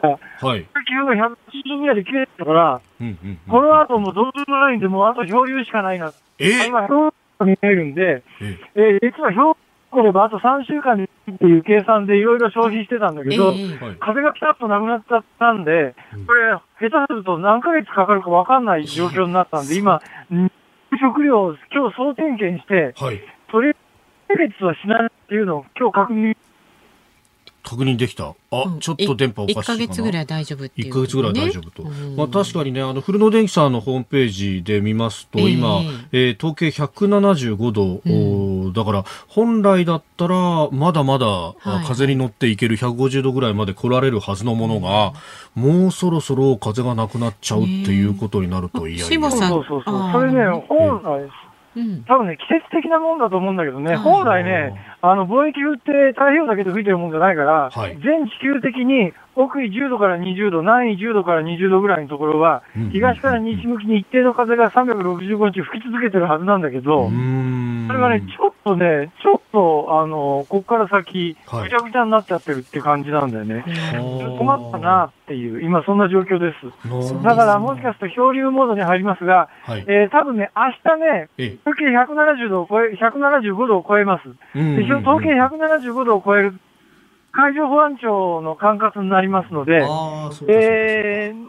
[0.01, 0.59] 貿はい。
[0.59, 6.11] 易風が180度ぐらいで切れてたから、うんうんうんこの後もどうしようもないんで、もうあと漂流しかないな。
[6.39, 6.65] え？
[6.67, 8.57] 今、氷が見えるんで、え？
[8.75, 9.57] えー実は氷
[9.91, 13.95] 来ればあと3週間にっていう計算でいろいろ消費してたんだけど、ええはい。
[13.99, 15.93] 風がピタッとなくなっちゃったんで、
[16.25, 20.01] これ、下手すると何ヶ月かかるかわかんない状況になったんで、今、
[20.33, 20.51] ん
[20.99, 23.21] 食料を今日総点検して、はい。
[23.51, 23.73] とりあ
[24.33, 26.35] えずはしないっていうのを今日確認、
[27.71, 28.25] 確認できた。
[28.51, 29.63] あ、うんちょっと電波おかしいかな。
[29.63, 31.83] 1ヶ月ぐらい大丈夫っていう、1ヶ月ぐらい大丈夫と。
[31.83, 35.79] うんまあ確かにね、あの、古野電機さんのホームページで見ますと、ええ今、
[36.11, 45.13] えー統計175度、おーだから、本来だったら、まだまだ、あい風に乗っていける150度ぐらいまで来られるはずのものが、
[45.55, 49.05] もうそろそろ風がなくなっちゃうっていうことになると、いやいや。
[49.05, 49.83] そう下さんそうそう。
[50.11, 51.29] それね、本来、
[51.75, 52.03] うん。
[52.03, 57.97] 多分ね、季節的なもんだと思うんだけどね、はい本来ね、あの、貿易風って太平洋だけで吹いてるもんじゃないから、はい。
[58.03, 67.09] 全地球的に北緯10度から20度、南緯10度から20度ぐらいのところは、うん東から西向きに一定の風が365日吹き続けてるはずなんだけど、
[67.87, 73.63] それがね、ちょっとね、ちょっと、あの、こっから先、はいぐちゃぐちゃになっちゃってるって感じなんだよね。
[74.37, 76.87] 困ったなっていう、今そんな状況です。
[76.87, 79.85] のだからもしかすると漂流モードに入りますが、はい。
[79.87, 84.29] えー、多分ね、明日ね、え統計170度を超え、175度を超えます。
[84.55, 86.55] うんで、統計175度を超える
[87.31, 89.85] 海上保安庁の管轄になりますので、
[90.47, 91.45] えー、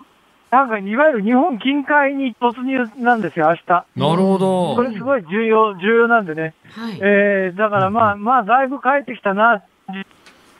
[0.51, 3.67] なんかいわゆる日本近海に突入なんですよ、明日。
[3.69, 4.75] なるほど。
[4.77, 6.55] これすごい重要、重要なんでね。
[6.71, 9.63] はいえー、だからまあ、まあ、だいぶ帰ってきたな、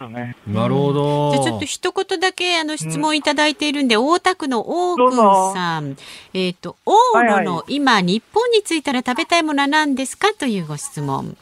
[0.09, 0.35] ね。
[0.49, 1.31] なるほど。
[1.31, 5.17] じゃあちょっと一言だけあの質問いただいているんで、大田区の大くん
[5.55, 5.97] さん、
[6.35, 10.33] えっ、と、往路はいはの今、日本に着いたら食べたいものは何ですか？
[10.33, 11.37] というご質問。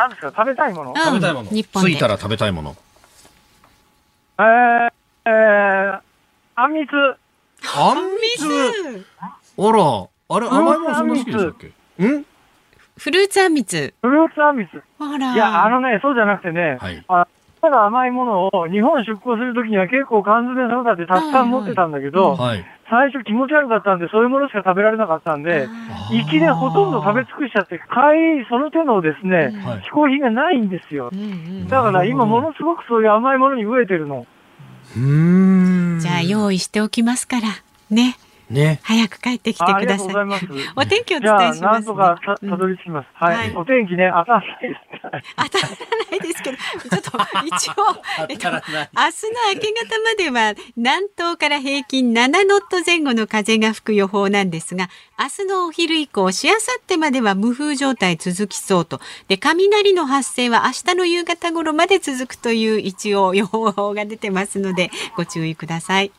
[0.00, 0.90] なんですか、食べたいもの？
[0.90, 1.50] うん食べたいもの。
[1.50, 2.76] 日本で着いたら食べたいもの。
[4.38, 4.90] えー、
[5.26, 6.00] えー、
[6.56, 6.90] あんみつ？
[7.76, 9.04] あんみつ
[9.58, 11.66] あら、あれ、甘いものそんな好きでしたっけ？
[12.06, 12.24] ん
[12.96, 13.94] フルーツあんみつ。
[14.00, 14.82] フルーツあんみつ。
[14.98, 15.34] ほら。
[15.34, 17.04] いや、あのね、そうじゃなくてね、はい。
[17.08, 17.26] あ
[17.60, 22.64] ただ甘いものを日本出港するときには結構缶詰ソーダってたくさん持ってたんだけど、はい。
[22.90, 25.68] 最初気持ち悪かったんで、そういうものしか食べられなかったんで、
[26.10, 31.16] 行きでほとんど食べ尽くしちゃって、帰り、その手のですね、はい嗜好品がないんですよう。
[31.16, 31.22] んう
[31.64, 34.26] んだから今ものすごくそういう甘いものに飢えてるの。
[34.96, 36.00] うーん。
[36.00, 37.48] じゃあ用意しておきますから。
[37.90, 38.16] ね。
[38.50, 38.80] ね。
[38.82, 39.98] 早く帰ってきてください。
[39.98, 40.46] とうございます。
[40.76, 41.86] お天気をお伝えします、ね。
[41.86, 43.08] とかたどり着きます。
[43.14, 43.36] はい。
[43.36, 44.80] はいお天気ね、当たらないです。
[45.36, 45.68] 当たら
[46.10, 47.74] ないですけど、ちょっと一応、
[48.28, 48.90] えっと、明日の
[49.54, 54.88] 明け方までは南東から平均7ノット前後の風が吹く予報なんですが、
[55.18, 59.00] 明日のお昼以降、しあさってまでは無風状態続きそうと。
[59.28, 66.10] で、雷の発生は明日の夕方頃まで続くという一応予報が出てますので、ご注意ください。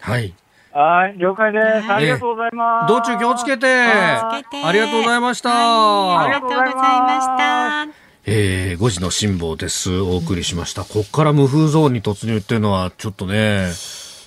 [0.00, 0.34] はい。
[0.72, 1.64] はい、了解です。
[1.64, 2.88] はいありがとうございます。
[2.88, 3.66] 道中気をつけて。
[3.66, 5.50] はつけてありがとうございました。
[5.50, 7.86] はい、ありがとうございました。
[8.26, 9.98] えー、5時の辛抱です。
[9.98, 10.84] お送りしました。
[10.84, 13.66] こっから無風ゾーンに突入っていうのは、ちょっとね、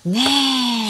[0.05, 0.19] ね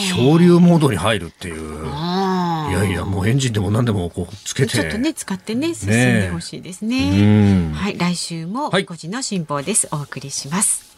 [0.10, 0.14] え。
[0.14, 1.86] 漂流モードに入るっていう。
[1.86, 4.70] いやいや、もうエンジンでも何でもこうつけて。
[4.70, 7.70] ちょっとね、使ってね、進んでほしいですうね。
[7.70, 7.74] ん。
[7.74, 9.88] はい、来週もはい5時の辛抱です。
[9.92, 10.84] お送りします。
[10.84, 10.93] リー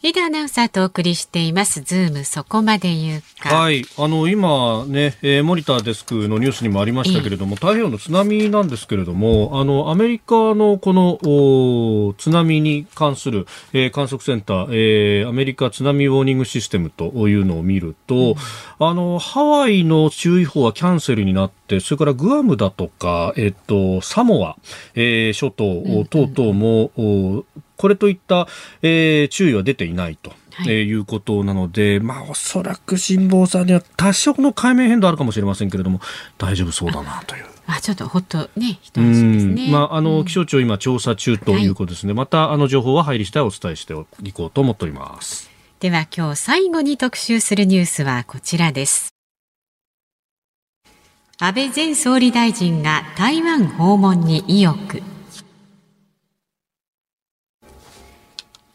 [0.00, 1.80] ダーアナウンサーとお送りしています。
[1.82, 3.52] ズームそこまで言うか。
[3.54, 3.84] はい。
[3.98, 18.36] あの、今ね、えー森田デスクのニュースにもありましたけれども、太平洋の津波なんですけれども、あの、アメリカのこの、お津波に関する、えー観測センター、えーアメリカ津波ウォーニングシステムというのを見ると、
[18.78, 24.56] あの、ハワイの注意報はキャンセルになって、それからグアムだとか、えっと、サモア、
[24.94, 27.44] えー諸島等々も、お
[27.78, 28.46] これといった、
[28.82, 30.30] えー注意は出ていないと。
[30.30, 36.00] はいえーいうことなので、まあ、おそらく辛坊さんには多少の海面変動あるかもしれませんけれども、
[36.36, 37.44] 大丈夫そうだなという。
[37.68, 39.68] あ、ちょっとほっとね、一う安心ですね。
[39.68, 42.14] んまあ、あの、うん気象庁今調査中ということですね。
[42.14, 45.48] また、あの、情報は入り次第お伝えしていこうと思っております。
[45.78, 49.10] では今日最後に特集するニュースはこちらです。
[51.38, 55.02] 安倍前総理大臣が台湾訪問に意欲。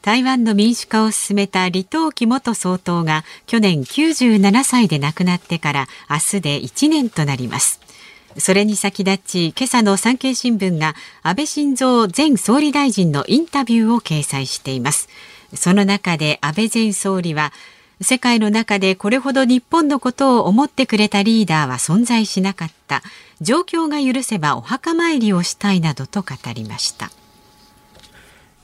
[0.04, 7.80] 台湾の民主化を進めた李登輝元総統が去年97歳で亡くなってから明日で1年となります。
[8.38, 15.08] それに先立ち、今朝の産経新聞が安倍晋三前総理大臣のインタビューを掲載しています。
[15.54, 17.54] その中で安倍前総理は、
[18.02, 23.04] 世界の中でこれほど日本のことを思ってくれたリーダーは存在しなかった。
[23.40, 27.10] 状況が許せばお墓参りをしたいなどと語りました。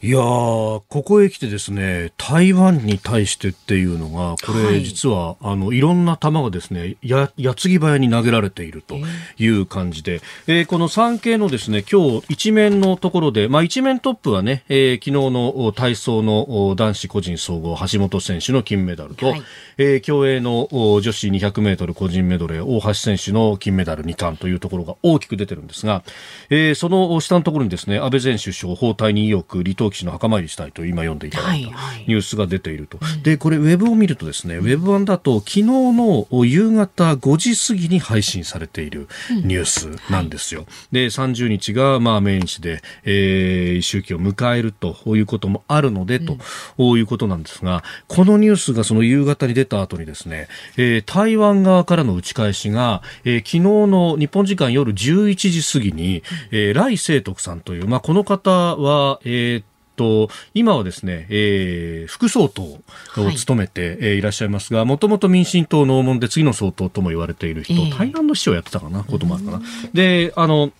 [0.02, 0.22] いやー、
[0.88, 8.98] ここへ来てですね、台湾に対してっていうのが、これ実は、はい、あの、いろんな球がですね、や、矢継ぎ早に投げられていると
[9.38, 19.44] いう感じで、えー、この産経のですね、今日一面のところで、まあ一面トップはね、えー、昨日の体操の男子個人総合橋本選手の金メダルと、はい、
[19.78, 26.04] えー、競泳の女子200メートル個人メドレー大橋選手の金メダル2冠というところが大きく出てるんですが、
[26.50, 31.70] えー、その下のところにですね、安倍前首相、包帯に意欲、離島騎士の墓参りしたいと今読んでいただいた
[32.08, 32.98] ニュースが出ていると。
[32.98, 39.08] はいはい、で、これウェブを見るとですね、ウェブ版だと昨日の夕方5時過ぎに配信されている
[39.44, 40.62] ニュースなんですよ。
[40.62, 46.38] うんはい、で、30日がまあ命日で、えー、周期を迎えるということもあるので、と
[46.98, 59.64] いうことなんですが、このニュースがその夕方に出た後にですね、えー、台湾側からの打ち返しが、えー、昨日の日本時間夜11時過ぎに、えー、来清徳さんという、まあ、この方は、えー
[60.00, 62.82] と、今はですね、えー、副総統
[63.18, 69.62] を務めて、はい、いらっしゃいますが、もともと民進党の門で次の総統とも言われている人、えー、台湾の市長をやってたかな、こともあるかな。
[69.94, 70.72] で、あの、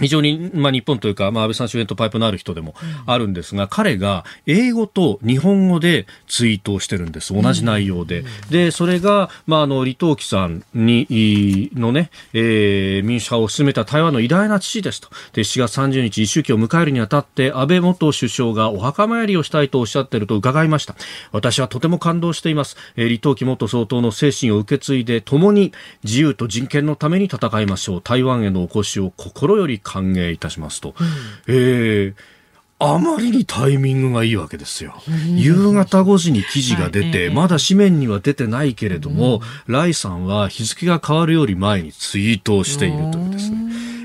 [0.00, 2.74] 非常に、まあ、日本というか、まあ、安倍さん周辺とパイプのある人でも
[3.06, 7.34] あるんですが、うん、彼が英語と日本語でツイートをしてるんです。
[7.34, 8.20] 同じ内容で。
[8.20, 15.08] うん、で、それが、まあ、あの、李登輝さんに、のね、えー、民主派を進めた台湾の偉大な父ですと。
[15.32, 20.94] で、7月30日、一周期を迎えるにあたって、安倍元首相がお墓参りをしたいとおっしゃってると伺いました。
[21.32, 22.76] 私はとても感動しています。
[22.96, 25.72] えー、李登輝元総統の精神を受け継いで、共に
[26.04, 28.02] 自由と人権のために戦いましょう。
[28.02, 31.06] 台湾へのお越しを心より歓迎いたしますと、うん、
[31.48, 32.14] えー
[32.82, 34.94] あまりにタイミングがいいわけですよ。
[35.36, 43.58] 夕方5時に記事が出て、まだ紙面には出てないけれども、ライさんは日付が変わるより前にツイートをしているというですね。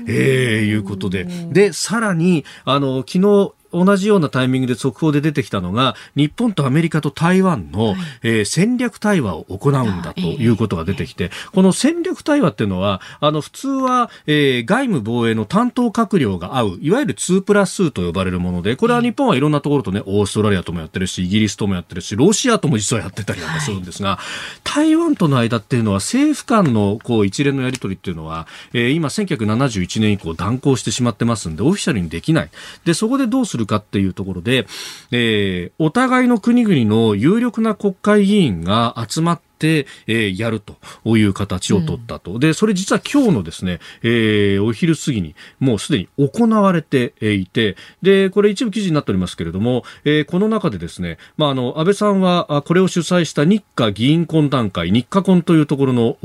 [0.08, 1.24] ええー、いうことで。
[1.24, 32.50] で、さらに、あの、昨日、同じようなタイミングで速報で出てきたのが日本とアメリカと台湾の、はい、えー、戦略対話を行うんだということが出てきて、この戦略対話っていうのはあの普通は、えー、外務防衛の担当閣僚が会ういわゆる2プラス2と呼ばれるものでこれは日本はいろんなところとねオーストラリアともやってるしイギリスともやってるしロシアとも実はやってたりなんかするんですが、はい、台湾との間っていうのは政府間のこう一連のやり取りっていうのは、えー、今1971年以降断行してしまってますんでオフィシャルにできない。
[32.84, 34.66] でそこでどうするかっていうところで、
[35.12, 40.76] えー、お互いの国々の有力な国会議員が集まって、えー、やると
[41.16, 42.32] いう形を取ったと。
[42.32, 56.18] うん、で、それ実は今日のですね、えー、お昼過ぎにもうすでに行われていて、で、これ一部記事になっておりますけれども、えー、この中でですね、まあ、あの、安倍さんはこれを主催した日華議員懇談会、日華懇というところの、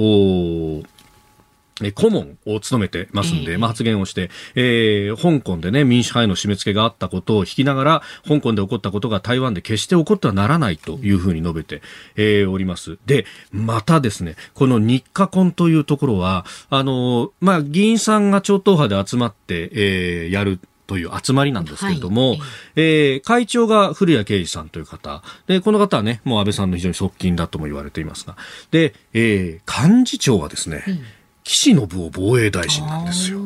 [1.90, 11.82] 顧問を務めてますんで、まあ、発言をして、えー、香港でね、民主派への締め付けがあったことを引きながら、香港で起こったことが台湾で決して起こってはならないというふうに述べて、
[12.16, 13.00] えー、おります。
[13.06, 20.60] で、またですね、この日華婚というところは、あの、まあ、議員さんが超党派で集まって、えー、やる
[20.92, 22.40] という集まりなんですけれども、はい、
[22.76, 25.24] えー、会長が古谷圭司さんという方。
[25.48, 28.36] で、この方はね、もう安倍さんの非常に側近だとも言われていますが。
[28.72, 31.00] で、えー、幹事長はですね、うん
[31.44, 33.40] 岸信夫防衛大臣なんですよ。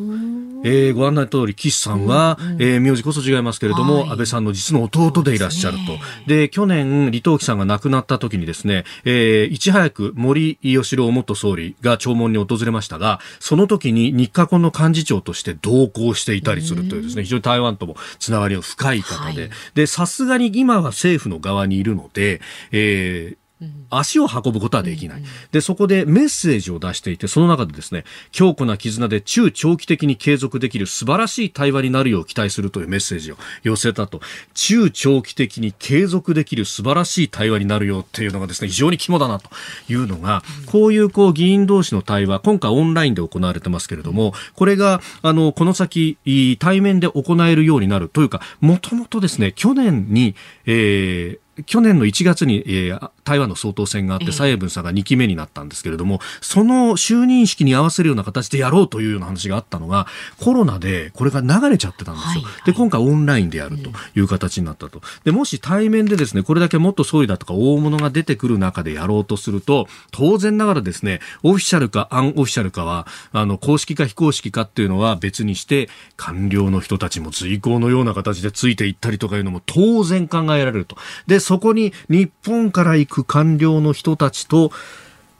[0.66, 6.28] えー、ご案内の通り、岸さんは、うんうん、えー、名字こそ違いますけれども、はい、安倍さんの実の弟でいらっしゃると。
[6.28, 22.42] で、ね、去年、李登輝さんが亡くなった時にですね、えー、いち早く森喜朗元総理が弔問に訪れましたが、その時に日華婚の幹事長として同行していたりするというですね、非常に台湾ともつながりの深い方で、はい、で、さすがに今は政府の側にいるので、
[22.72, 23.45] えー、
[23.90, 25.24] 足を運ぶことはできない。
[25.52, 34.20] で、そこでメッセージを出していて、その中でですね、強固な絆で中長期的に継続できる素晴らしい対話になるよう期待するというメッセージを寄せたと。
[34.54, 39.50] 中長期的に継続できる素晴らしい対話になるようっていうのがですね、非常に肝だなと
[39.90, 46.18] いうのが、こういうこう議員同士の対話、今回オンラインで行われてますけれども、これが、あの、この先、
[46.60, 50.36] 対面で行えるようになるというか、もともとですね、去年に、
[50.66, 60.08] えー、去年の1月に、えー、台湾の総統選があって、蔡英文さんが2期目になったんですけれども、その就任式に合わせるような形でやろうというような話があったのが、
[60.40, 62.44] コロナでこれが流れちゃってたんですよ。
[62.66, 65.02] で、今回オンラインでやるという形になったと。
[65.24, 80.96] で、もし対面でですね、これだけ元総理だとか大物が出てくる中でやろうとすると、当然ながらですね、オフィシャルかアンオフィシャルかは、あの、公式か非公式かっていうのは別にして、官僚の人たちも随行のような形でついていったりとかいうのも当然考えられると。
[81.28, 84.72] で、そこに日本から行く官僚の人たちと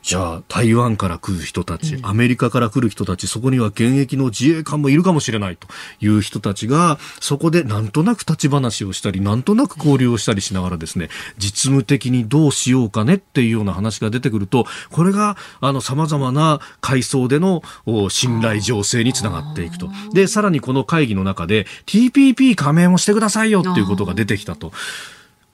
[0.06, 5.68] じゃあ、台湾から来る人たち、アメリカから来る人たち、そこには現役の自衛官もいるかもしれないと
[6.00, 11.10] いう人たちが、そこでなんとなく立ち話をしたり、なんとなく交流をしたりしながらですね、
[11.40, 19.90] 実務的にどうしようかねっていうような話が出てくると、これが、あの、様々な階層でのお信頼醸成につながっていくと。
[20.14, 24.72] で、さらにこの会議の中で、TPP 加盟もしてくださいよっていうことが出てきたと。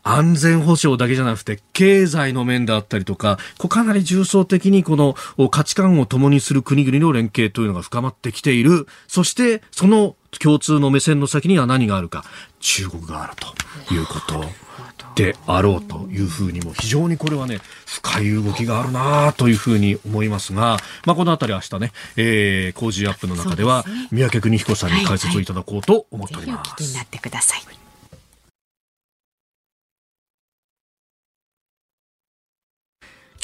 [0.04, 8.88] 安全保障だけじゃなくて、経済の面であったりとか、こうかなり重層的にこのお価値観を共にする国々の連携というのが深まってきている。
[9.08, 12.26] そして、その共通の目線の先には何があるか。
[12.60, 14.72] 中国があるということ。
[15.16, 26.72] であろうというふうにも非常にこれはね深い動きがあるなというふうに思いますが、まあ、このあたり明日ね、えー、工事アップの中では三宅邦彦さんに解説をいただこうと思っておりぜひおます。
[26.72, 27.81] 聞きになってください。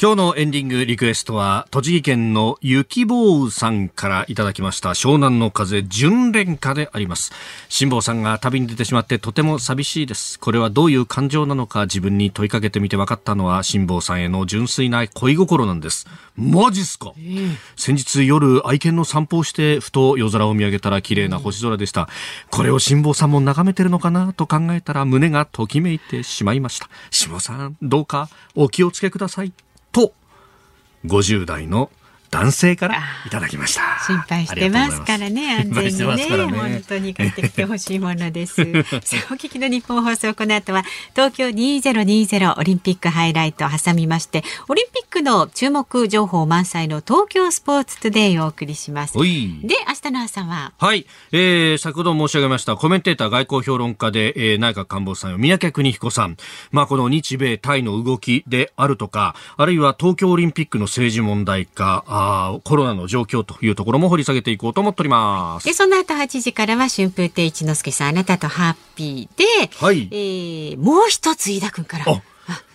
[0.00, 7.32] 今日のエンディングリクエストは、栃木県の雪坊雨さんからいただきました、湘南の風純恋歌であります。
[7.68, 10.38] 辛坊さんが旅に出てしまってとても寂しいです。
[10.38, 16.06] これはどういう感情なのか自分に問いかけてみて分かったのは、辛坊さんへの純粋な恋心なんです。
[16.36, 17.12] マジっすか、
[17.74, 22.08] 先日夜愛犬の散歩をして、ふと夜空を見上げたら綺麗な星空でした。
[22.52, 26.88] これを辛坊さんも眺めてるのかなと考えたら胸がときめいてしまいました。
[27.10, 29.52] 辛坊さん、どうかお気をつけください。
[29.92, 30.12] と、
[31.04, 31.90] 50代の
[32.30, 33.82] 男性からいただきました。
[34.06, 38.56] 心配してますからね、安全にねね本当に帰ってきてほしいものです。
[39.02, 49.14] さあお聞きの日本放送、この後は東京2020オリンピックハイライトを挟みまして、オリンピックの注目情報満載の東京スポーツトゥデイをお送りします。
[49.14, 56.36] で、明日の朝は、はい、えー、先ほど申し上げましたコメンテーター外交評論家で、えー、内閣官房参与三宅邦彦さん、
[56.72, 65.66] まあ、この日米タイの動きであるとかあるいは東京オリンピックの政治問題化あーコロナの状況というところも掘り下げていこうと思っております。
[65.66, 70.08] で、その後8時からは春風亭一之輔さん、あなたとハッピーで、はい。
[70.10, 72.04] えーもう一つ飯田君から、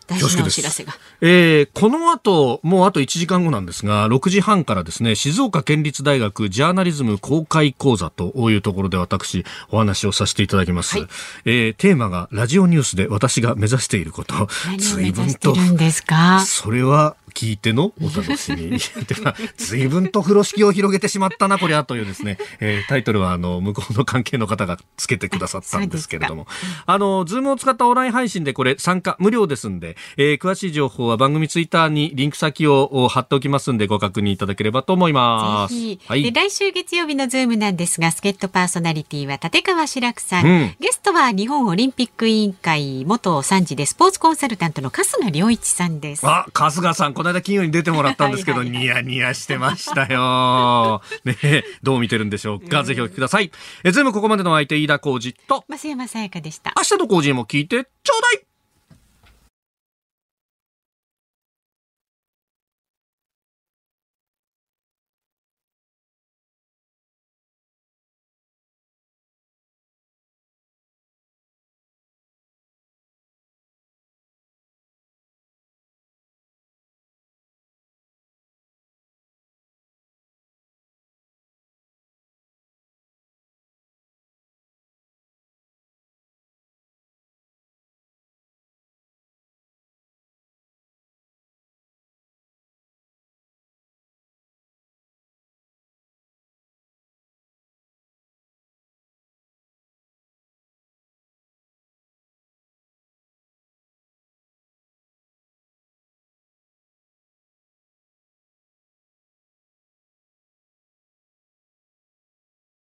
[0.06, 0.94] 大事なお知らせが。
[1.22, 10.98] えーこの後、もうあと1時間後なんですが、6時半からですね、静岡県立大学ジャーナリズム公開講座というところで私、お話をさせていただきます。
[11.00, 11.08] はい。
[11.46, 14.48] えーテーマがラジオニュースで私が目指していること。
[14.78, 16.42] 随分としてるんですか？
[16.46, 18.70] それは聞いてのお楽しみ。
[19.08, 26.48] では、随分と風呂敷を広げてしまったな、こりゃ、というですね、えータイトルは、あの、向こうの関係の方がつけてくださったんですけれども。
[26.86, 35.74] あの、ズームを使ったオンライン配信でこれ参加無料ですんで、えー詳しい情報は番組ツイッターにリンク先を貼っておきますんで、ご確認いただければと思います。
[35.74, 36.24] ぜひ、はい。
[36.24, 46.28] で来週月曜日のズームなんですが、助っ人パーソナリティは立川志らくさん、うんゲストは日本オリンピック委員会元参事でスポーツコンサルタントの春日良一さんです。
[46.28, 51.02] あ、春日さん、この間金曜に出てもらったんですけど、ニヤニヤしてましたよ。
[51.24, 52.84] ねえどう見てるんでしょうか。
[52.84, 53.50] ぜひお聞きください。
[53.86, 56.74] え、ズームここまでのお相手、飯田浩司と、増山さやかでした。
[56.76, 58.53] 明日のコージーにも聞いてちょうだい